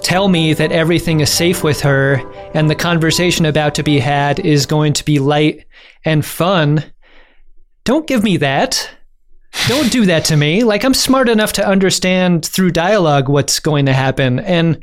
[0.00, 2.22] tell me that everything is safe with her
[2.54, 5.66] and the conversation about to be had is going to be light
[6.04, 6.84] and fun.
[7.84, 8.88] Don't give me that.
[9.66, 10.64] Don't do that to me.
[10.64, 14.38] Like I'm smart enough to understand through dialogue what's going to happen.
[14.40, 14.82] And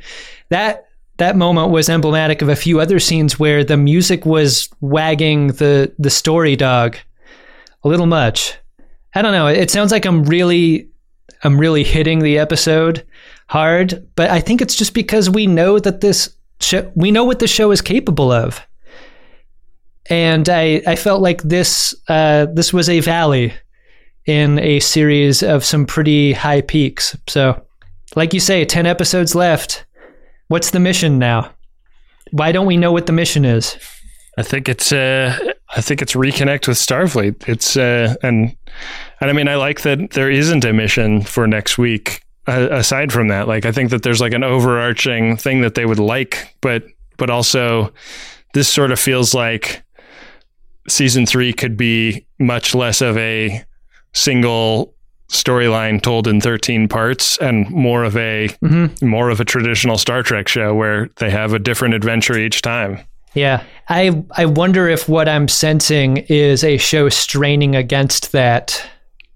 [0.50, 5.48] that that moment was emblematic of a few other scenes where the music was wagging
[5.48, 6.98] the the story dog
[7.84, 8.56] a little much.
[9.14, 9.48] I don't know.
[9.48, 10.90] It sounds like I'm really
[11.44, 13.06] I'm really hitting the episode
[13.48, 17.40] hard, but I think it's just because we know that this show, we know what
[17.40, 18.62] the show is capable of.
[20.08, 23.54] And I, I felt like this uh, this was a valley
[24.26, 27.16] in a series of some pretty high peaks.
[27.28, 27.62] So,
[28.16, 29.86] like you say, 10 episodes left.
[30.48, 31.52] What's the mission now?
[32.32, 33.78] Why don't we know what the mission is?
[34.38, 35.38] I think it's uh,
[35.76, 37.48] I think it's reconnect with Starfleet.
[37.48, 38.56] It's uh, and
[39.22, 42.22] and I mean I like that there isn't a mission for next week.
[42.48, 45.86] Uh, aside from that, like I think that there's like an overarching thing that they
[45.86, 46.84] would like, but
[47.18, 47.92] but also
[48.54, 49.84] this sort of feels like
[50.88, 53.64] season three could be much less of a
[54.16, 54.96] single
[55.30, 59.08] storyline told in 13 parts and more of a mm-hmm.
[59.08, 63.00] more of a traditional Star Trek show where they have a different adventure each time.
[63.34, 63.64] Yeah.
[63.90, 68.84] I I wonder if what I'm sensing is a show straining against that.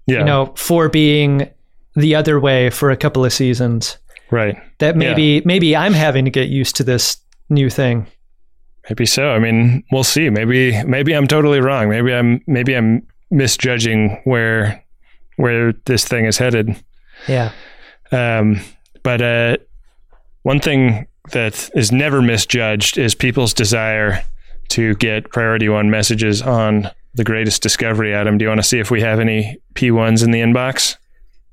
[0.06, 0.20] Yeah.
[0.20, 1.48] You know, for being
[1.94, 3.98] the other way for a couple of seasons.
[4.30, 4.56] Right.
[4.78, 5.42] That maybe yeah.
[5.44, 7.18] maybe I'm having to get used to this
[7.48, 8.06] new thing.
[8.88, 9.30] Maybe so.
[9.30, 10.30] I mean, we'll see.
[10.30, 11.88] Maybe maybe I'm totally wrong.
[11.88, 14.84] Maybe I'm maybe I'm misjudging where
[15.36, 16.76] where this thing is headed.
[17.26, 17.52] Yeah.
[18.12, 18.60] Um,
[19.02, 19.56] but uh,
[20.42, 24.22] one thing that is never misjudged is people's desire
[24.68, 28.14] to get priority one messages on the greatest discovery.
[28.14, 30.96] Adam, do you want to see if we have any P ones in the inbox?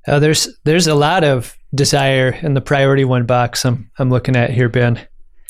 [0.07, 3.65] Uh, there's there's a lot of desire in the priority one box.
[3.65, 5.05] I'm I'm looking at here, Ben.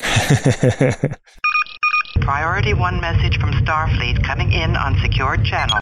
[2.20, 5.78] Priority one message from Starfleet coming in on secured channel.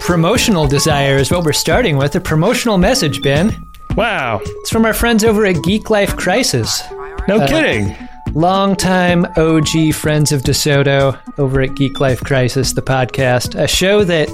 [0.00, 2.14] Promotional desire is what we're starting with.
[2.16, 3.66] A promotional message, Ben.
[3.96, 4.40] Wow.
[4.42, 6.82] It's from our friends over at Geek Life Crisis.
[7.28, 7.96] No uh, kidding.
[8.36, 14.28] Longtime OG friends of DeSoto over at Geek Life Crisis, the podcast, a show that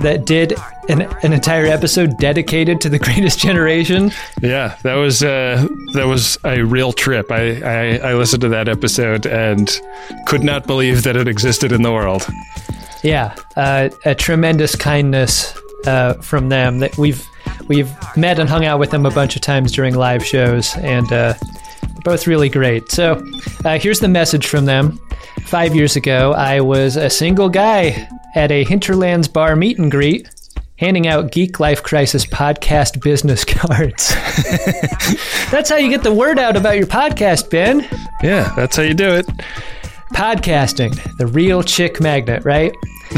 [0.00, 0.52] that did
[0.90, 4.10] an, an entire episode dedicated to the Greatest Generation.
[4.42, 7.32] Yeah, that was uh, that was a real trip.
[7.32, 9.80] I, I I listened to that episode and
[10.26, 12.26] could not believe that it existed in the world.
[13.02, 16.80] Yeah, uh, a tremendous kindness uh, from them.
[16.80, 17.26] That we've
[17.68, 21.10] we've met and hung out with them a bunch of times during live shows, and
[21.10, 21.32] uh,
[22.06, 22.88] both really great.
[22.88, 23.20] So
[23.64, 25.00] uh, here's the message from them.
[25.46, 30.30] Five years ago, I was a single guy at a Hinterlands bar meet and greet,
[30.78, 34.14] handing out Geek Life Crisis podcast business cards.
[35.50, 37.80] that's how you get the word out about your podcast, Ben.
[38.22, 39.26] Yeah, that's how you do it.
[40.14, 42.72] Podcasting, the real chick magnet, right?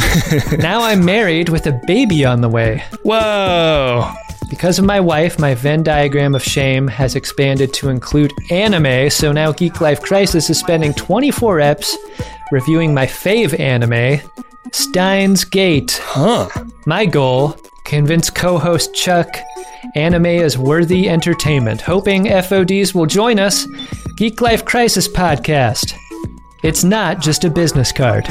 [0.59, 2.85] now I'm married with a baby on the way.
[3.03, 4.15] Whoa.
[4.49, 9.31] Because of my wife, my Venn diagram of shame has expanded to include anime, so
[9.31, 11.95] now Geek Life Crisis is spending 24 eps
[12.51, 14.21] reviewing my fave anime,
[14.73, 16.01] Steins Gate.
[16.03, 16.49] Huh.
[16.87, 19.29] My goal convince co host Chuck
[19.95, 23.67] anime is worthy entertainment, hoping FODs will join us.
[24.17, 25.95] Geek Life Crisis podcast.
[26.63, 28.27] It's not just a business card.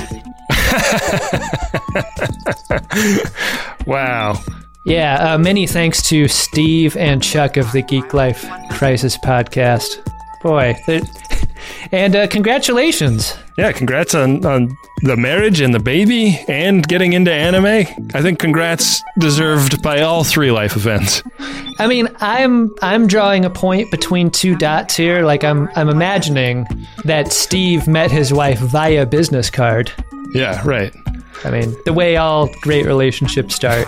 [3.85, 4.37] wow.
[4.87, 10.01] Yeah, uh, many thanks to Steve and Chuck of the Geek Life Crisis podcast.
[10.41, 10.77] Boy,
[11.91, 13.35] and uh, congratulations.
[13.57, 17.65] Yeah, congrats on, on the marriage and the baby and getting into anime.
[18.13, 21.21] I think congrats deserved by all three life events.
[21.79, 25.25] I mean, I'm I'm drawing a point between two dots here.
[25.25, 26.65] Like I'm I'm imagining
[27.03, 29.91] that Steve met his wife via business card.
[30.33, 30.95] Yeah, right.
[31.43, 33.85] I mean, the way all great relationships start.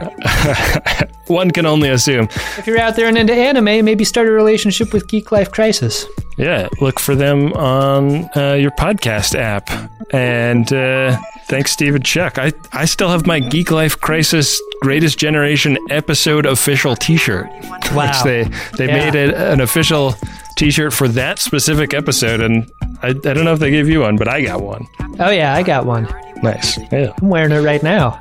[1.26, 2.28] One can only assume.
[2.58, 6.06] If you're out there and into anime, maybe start a relationship with Geek Life Crisis.
[6.36, 9.70] Yeah, look for them on uh, your podcast app.
[10.12, 11.16] And uh,
[11.46, 12.38] Thanks, Stephen Chuck.
[12.38, 17.46] I, I still have my Geek Life Crisis Greatest Generation episode official T-shirt.
[17.92, 18.06] Wow.
[18.08, 18.44] Which they
[18.76, 19.10] they Yeah.
[19.10, 20.14] made it an official
[20.56, 22.70] T-shirt for that specific episode, and
[23.02, 24.86] I, I don't know if they gave you one, but I got one.
[25.20, 26.06] Oh yeah, I got one.
[26.42, 26.78] Nice.
[26.92, 27.12] Yeah.
[27.20, 28.20] I'm wearing it right now.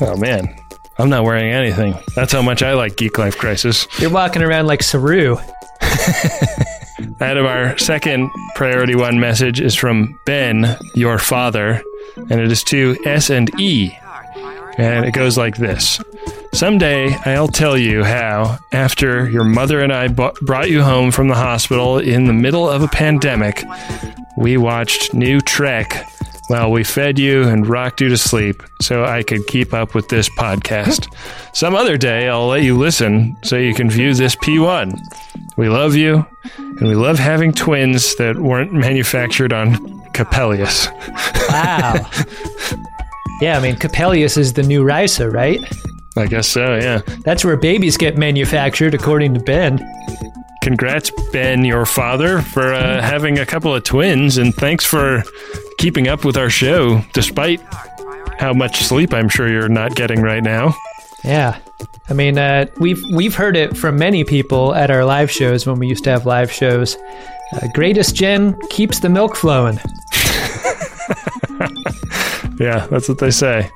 [0.00, 0.54] Oh man,
[1.02, 1.98] I'm not wearing anything.
[2.14, 3.88] That's how much I like Geek Life Crisis.
[3.98, 5.36] You're walking around like Saru.
[7.20, 11.82] Out of our second priority one message is from Ben, your father,
[12.16, 13.98] and it is to S and E.
[14.78, 16.00] And it goes like this.
[16.54, 21.34] Someday I'll tell you how, after your mother and I brought you home from the
[21.34, 23.64] hospital in the middle of a pandemic,
[24.36, 26.06] we watched New Trek
[26.52, 30.10] while we fed you and rocked you to sleep so I could keep up with
[30.10, 31.06] this podcast.
[31.54, 34.92] Some other day I'll let you listen so you can view this P1.
[35.56, 36.26] We love you,
[36.58, 39.76] and we love having twins that weren't manufactured on
[40.10, 40.92] Capellius.
[41.48, 42.10] Wow.
[43.40, 45.58] yeah, I mean Capellius is the new Risa, right?
[46.18, 47.00] I guess so, yeah.
[47.24, 49.80] That's where babies get manufactured, according to Ben.
[50.62, 55.24] Congrats, Ben, your father, for uh, having a couple of twins, and thanks for
[55.78, 57.60] keeping up with our show, despite
[58.38, 60.74] how much sleep I'm sure you're not getting right now.
[61.24, 61.58] Yeah.
[62.08, 65.78] I mean, uh, we've we've heard it from many people at our live shows when
[65.78, 66.96] we used to have live shows.
[67.52, 69.78] Uh, greatest gen keeps the milk flowing.
[72.60, 73.68] Yeah, that's what they say.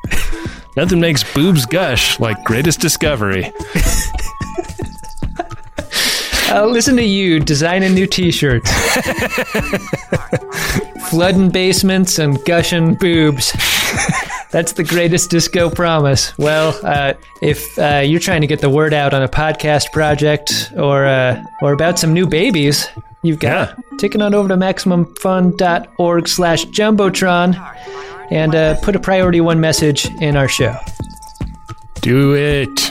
[0.76, 3.52] Nothing makes boobs gush like greatest discovery.
[6.48, 8.70] Uh, listen to you designing new T-shirts,
[11.10, 13.52] flooding basements and gushing boobs.
[14.50, 16.36] That's the greatest disco promise.
[16.38, 20.72] Well, uh, if uh, you're trying to get the word out on a podcast project
[20.76, 22.88] or uh, or about some new babies,
[23.22, 27.56] you've got taken on over to maximumfun.org slash jumbotron
[28.30, 30.76] and uh, put a priority one message in our show.
[32.00, 32.90] Do it.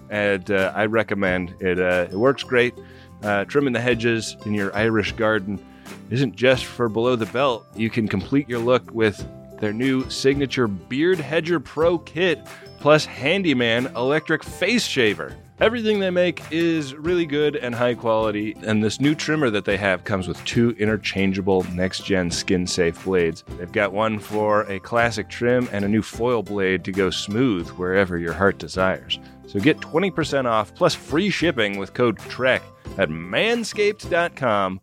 [0.11, 1.79] and uh, I recommend it.
[1.79, 2.75] Uh, it works great.
[3.23, 5.63] Uh, trimming the hedges in your Irish garden
[6.09, 7.65] isn't just for below the belt.
[7.75, 9.25] You can complete your look with
[9.59, 12.45] their new signature Beard Hedger Pro kit
[12.79, 15.35] plus Handyman electric face shaver.
[15.59, 19.77] Everything they make is really good and high quality, and this new trimmer that they
[19.77, 23.43] have comes with two interchangeable next gen skin safe blades.
[23.59, 27.69] They've got one for a classic trim and a new foil blade to go smooth
[27.69, 29.19] wherever your heart desires.
[29.51, 32.61] So get 20% off plus free shipping with code TREK
[32.97, 34.79] at manscaped.com.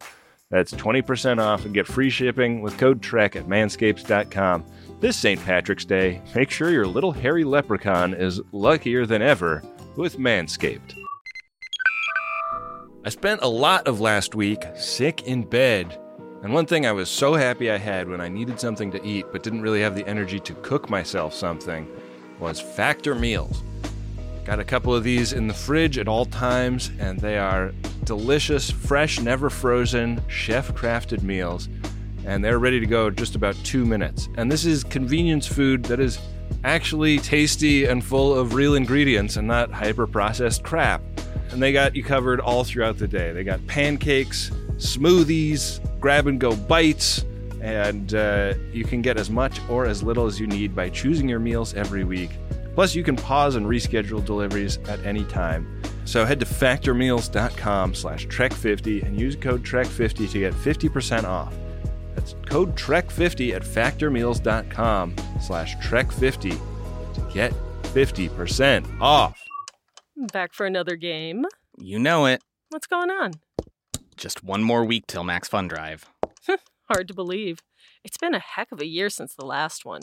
[0.51, 4.67] That's 20% off and get free shipping with code TREK at manscaped.com.
[5.01, 5.43] This St.
[5.43, 9.63] Patrick's Day, make sure your little hairy leprechaun is luckier than ever
[9.97, 10.95] with Manscaped.
[13.07, 15.99] I spent a lot of last week sick in bed.
[16.43, 19.25] And one thing I was so happy I had when I needed something to eat
[19.33, 21.89] but didn't really have the energy to cook myself something
[22.39, 23.63] was Factor Meals.
[24.49, 27.71] Got a couple of these in the fridge at all times, and they are
[28.05, 31.69] delicious, fresh, never frozen, chef crafted meals.
[32.25, 34.31] And they're ready to go just about two minutes.
[34.39, 36.19] And this is convenience food that is
[36.65, 41.03] actually tasty and full of real ingredients and not hyper processed crap.
[41.51, 43.35] And they got you covered all throughout the day.
[43.35, 44.49] They got pancakes,
[44.79, 47.27] smoothies, grab and go bites,
[47.61, 51.29] and uh, you can get as much or as little as you need by choosing
[51.29, 52.31] your meals every week.
[52.79, 55.83] Plus, you can pause and reschedule deliveries at any time.
[56.05, 61.53] So head to factormeals.com slash trek50 and use code trek50 to get 50% off.
[62.15, 67.53] That's code trek50 at factormeals.com slash trek50 to get
[67.83, 69.43] 50% off.
[70.33, 71.47] Back for another game.
[71.79, 72.45] You know it.
[72.69, 73.33] What's going on?
[74.17, 76.07] Just one more week till Max Fun Drive.
[76.89, 77.59] Hard to believe.
[78.05, 80.03] It's been a heck of a year since the last one.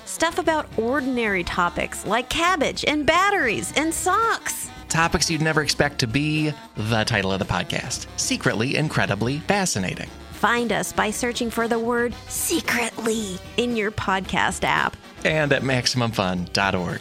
[0.11, 4.69] Stuff about ordinary topics like cabbage and batteries and socks.
[4.89, 10.09] Topics you'd never expect to be the title of the podcast Secretly Incredibly Fascinating.
[10.33, 14.97] Find us by searching for the word secretly in your podcast app.
[15.23, 16.99] And at MaximumFun.org.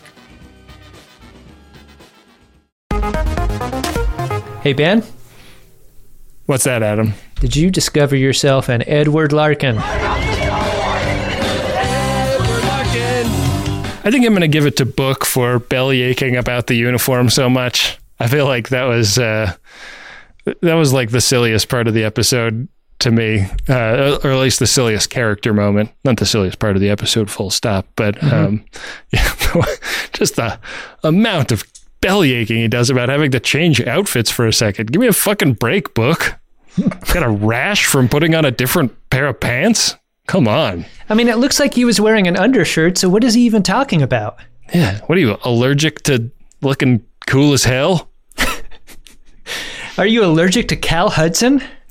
[4.62, 5.02] Hey, Ben,
[6.46, 7.14] What's that, Adam?
[7.40, 9.78] did you discover yourself an Edward Larkin?
[14.02, 17.28] I think I'm going to give it to Book for belly aching about the uniform
[17.28, 17.98] so much.
[18.18, 19.54] I feel like that was uh,
[20.44, 22.68] that was like the silliest part of the episode
[23.00, 25.90] to me, uh, or at least the silliest character moment.
[26.04, 27.86] Not the silliest part of the episode, full stop.
[27.96, 28.64] But um,
[29.10, 29.34] yeah,
[30.12, 30.58] just the
[31.02, 31.64] amount of
[32.00, 34.92] belly aching he does about having to change outfits for a second.
[34.92, 36.36] Give me a fucking break, Book.
[37.12, 39.96] Got a rash from putting on a different pair of pants.
[40.30, 40.86] Come on.
[41.08, 43.64] I mean, it looks like he was wearing an undershirt, so what is he even
[43.64, 44.38] talking about?
[44.72, 45.00] Yeah.
[45.06, 46.30] What are you allergic to
[46.62, 48.08] looking cool as hell?
[49.98, 51.60] Are you allergic to Cal Hudson?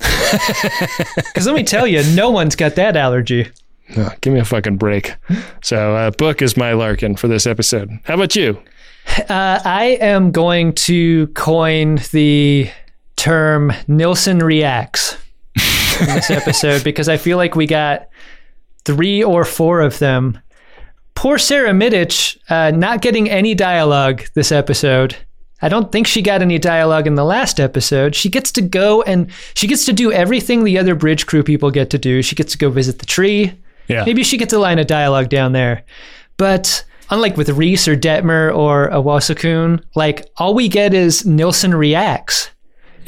[1.16, 3.50] Because let me tell you, no one's got that allergy.
[3.94, 5.16] No, give me a fucking break.
[5.62, 7.90] So, uh, book is my Larkin for this episode.
[8.04, 8.58] How about you?
[9.18, 12.70] Uh, I am going to coin the
[13.16, 15.18] term Nilsson reacts
[16.00, 18.08] in this episode because I feel like we got
[18.84, 20.38] three or four of them.
[21.14, 25.16] Poor Sara Mitich, uh, not getting any dialogue this episode.
[25.62, 28.14] I don't think she got any dialogue in the last episode.
[28.14, 31.70] She gets to go and she gets to do everything the other bridge crew people
[31.70, 32.22] get to do.
[32.22, 33.52] She gets to go visit the tree.
[33.88, 34.04] Yeah.
[34.04, 35.84] Maybe she gets a line of dialogue down there.
[36.38, 42.50] But unlike with Rhys or Detmer or Owosekun, like all we get is Nilsson reacts.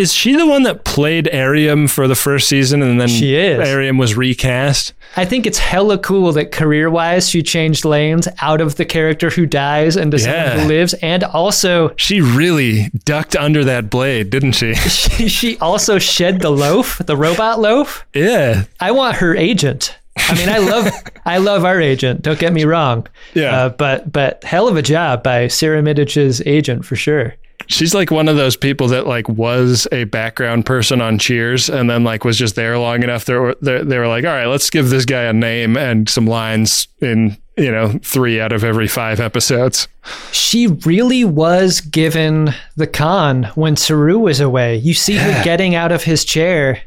[0.03, 3.59] Is she the one that played Airiam for the first season and then She is.
[3.67, 4.93] Airiam was recast?
[5.17, 9.31] I think it's hella cool that career wise she changed lanes out of the character
[9.31, 10.59] who dies into Yeah.
[10.59, 14.75] who lives, and also She really ducked under that blade, didn't she?
[14.75, 18.05] she, she also shed the loaf, the robot loaf.
[18.15, 18.65] yeah.
[18.81, 19.97] I want her agent.
[20.19, 20.89] I mean, I love
[21.25, 22.23] I love our agent.
[22.23, 23.07] Don't get me wrong.
[23.35, 23.55] Yeah.
[23.65, 27.35] Uh, but but hell of a job by Sara Mitich's agent for sure.
[27.67, 31.89] She's like one of those people that like was a background person on Cheers and
[31.89, 33.25] then like was just there long enough.
[33.25, 36.27] They were they were like, all right, let's give this guy a name and some
[36.27, 39.89] lines in you know three out of every five episodes.
[40.33, 44.77] She really was given the con when Saru was away.
[44.77, 46.83] You see her getting out of his chair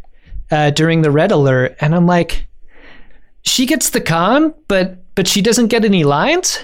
[0.51, 2.47] uh, during the red alert, and I'm like,
[3.41, 6.59] she gets the con, but but she doesn't get any lines.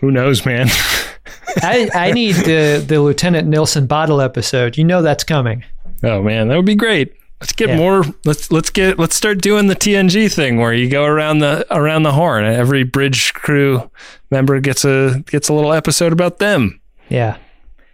[0.00, 0.68] Who knows, man?
[1.62, 4.76] I, I need the the Lieutenant Nilsson bottle episode.
[4.76, 5.64] You know that's coming.
[6.02, 7.14] Oh man, that would be great.
[7.40, 7.76] Let's get Yeah.
[7.76, 8.04] more.
[8.24, 12.02] Let's let's get let's start doing the TNG thing where you go around the around
[12.02, 12.44] the horn.
[12.44, 13.90] Every bridge crew
[14.30, 16.80] member gets a gets a little episode about them.
[17.08, 17.36] Yeah,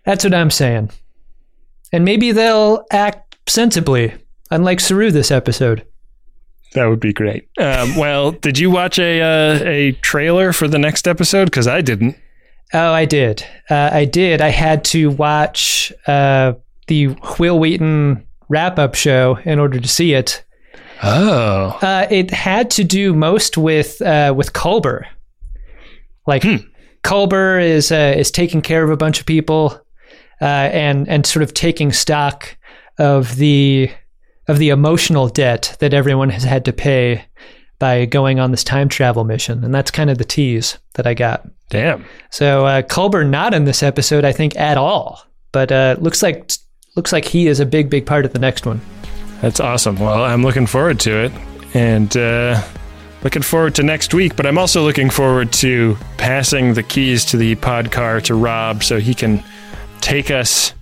[0.04, 0.90] that's what I'm saying.
[1.92, 4.14] And maybe they'll act sensibly,
[4.50, 5.84] unlike Saru this episode.
[6.74, 7.48] That would be great.
[7.58, 11.46] Um, well, did you watch a uh, a trailer for the next episode?
[11.46, 12.16] Because I didn't.
[12.72, 13.44] Oh, I did.
[13.68, 14.40] Uh, I did.
[14.40, 16.54] I had to watch uh,
[16.86, 17.08] the
[17.38, 20.42] Wil Wheaton wrap up show in order to see it.
[21.02, 25.04] Oh, Uh, it had to do most with uh, with Culber.
[26.26, 26.42] Like
[27.02, 29.78] Culber is uh, is taking care of a bunch of people,
[30.40, 32.56] uh, and and sort of taking stock
[32.98, 33.90] of the
[34.52, 37.24] of the emotional debt that everyone has had to pay
[37.78, 41.14] by going on this time travel mission, and that's kind of the tease that I
[41.14, 41.48] got.
[41.70, 42.04] damn.
[42.30, 45.24] So uh, Culber not in this episode, I think, at all.
[45.52, 46.50] But uh, looks like
[46.96, 48.80] looks like he is a big, big part of the next one.
[49.40, 49.96] That's awesome.
[49.98, 51.32] Well, I'm looking forward to it,
[51.74, 52.62] and uh,
[53.24, 54.36] looking forward to next week.
[54.36, 58.84] But I'm also looking forward to passing the keys to the pod car to Rob
[58.84, 59.42] so he can
[60.00, 60.74] take us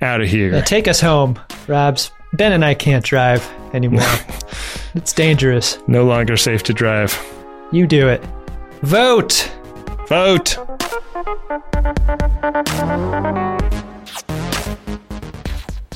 [0.00, 0.54] out of here.
[0.54, 2.10] Uh, take us home, Robs.
[2.32, 4.02] Ben and I can't drive anymore.
[4.94, 5.78] it's dangerous.
[5.86, 7.16] No longer safe to drive.
[7.72, 8.22] You do it.
[8.82, 9.50] Vote.
[10.08, 10.56] Vote.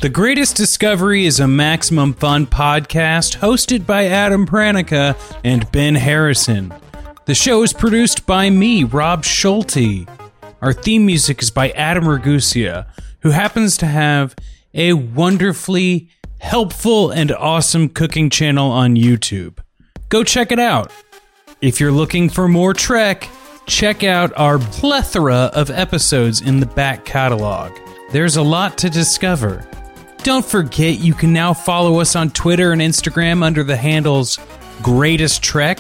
[0.01, 6.69] The Greatest Discovery is a Maximum Fun podcast hosted by Adam Pranica and Ben Harrison.
[6.71, 10.09] The The show is produced by me, Rob Schulte.
[10.63, 12.87] Our theme music is by Adam Ragusea,
[13.21, 14.35] who happens to have
[14.73, 16.09] a wonderfully
[16.41, 19.59] helpful and awesome cooking channel on YouTube.
[20.09, 20.91] Go check it out.
[21.61, 23.29] If you're looking for more Trek,
[23.67, 27.73] check out our plethora of episodes in the back catalog.
[28.11, 29.65] There's a lot to discover.
[30.23, 34.39] Don't forget you can now follow us on Twitter and Instagram under the handles
[34.83, 35.79] Greatest Trek.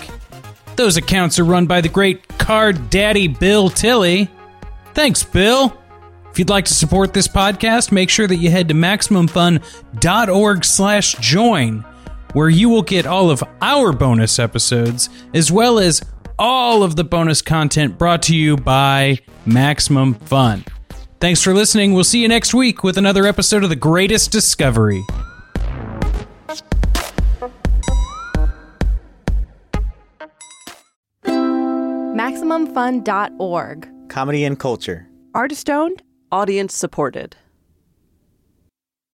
[0.76, 4.30] Those accounts are run by the great card daddy Bill Tilly.
[4.94, 5.76] Thanks, Bill.
[6.30, 11.14] If you'd like to support this podcast, make sure that you head to MaximumFun.org slash
[11.14, 11.84] join,
[12.34, 16.00] where you will get all of our bonus episodes, as well as
[16.38, 20.64] all of the bonus content brought to you by Maximum Fun.
[21.20, 21.92] Thanks for listening.
[21.92, 25.04] We'll see you next week with another episode of The Greatest Discovery.
[32.50, 33.88] MaximumFun.org.
[34.08, 35.08] Comedy and culture.
[35.34, 36.02] Artist owned,
[36.32, 37.34] audience supported.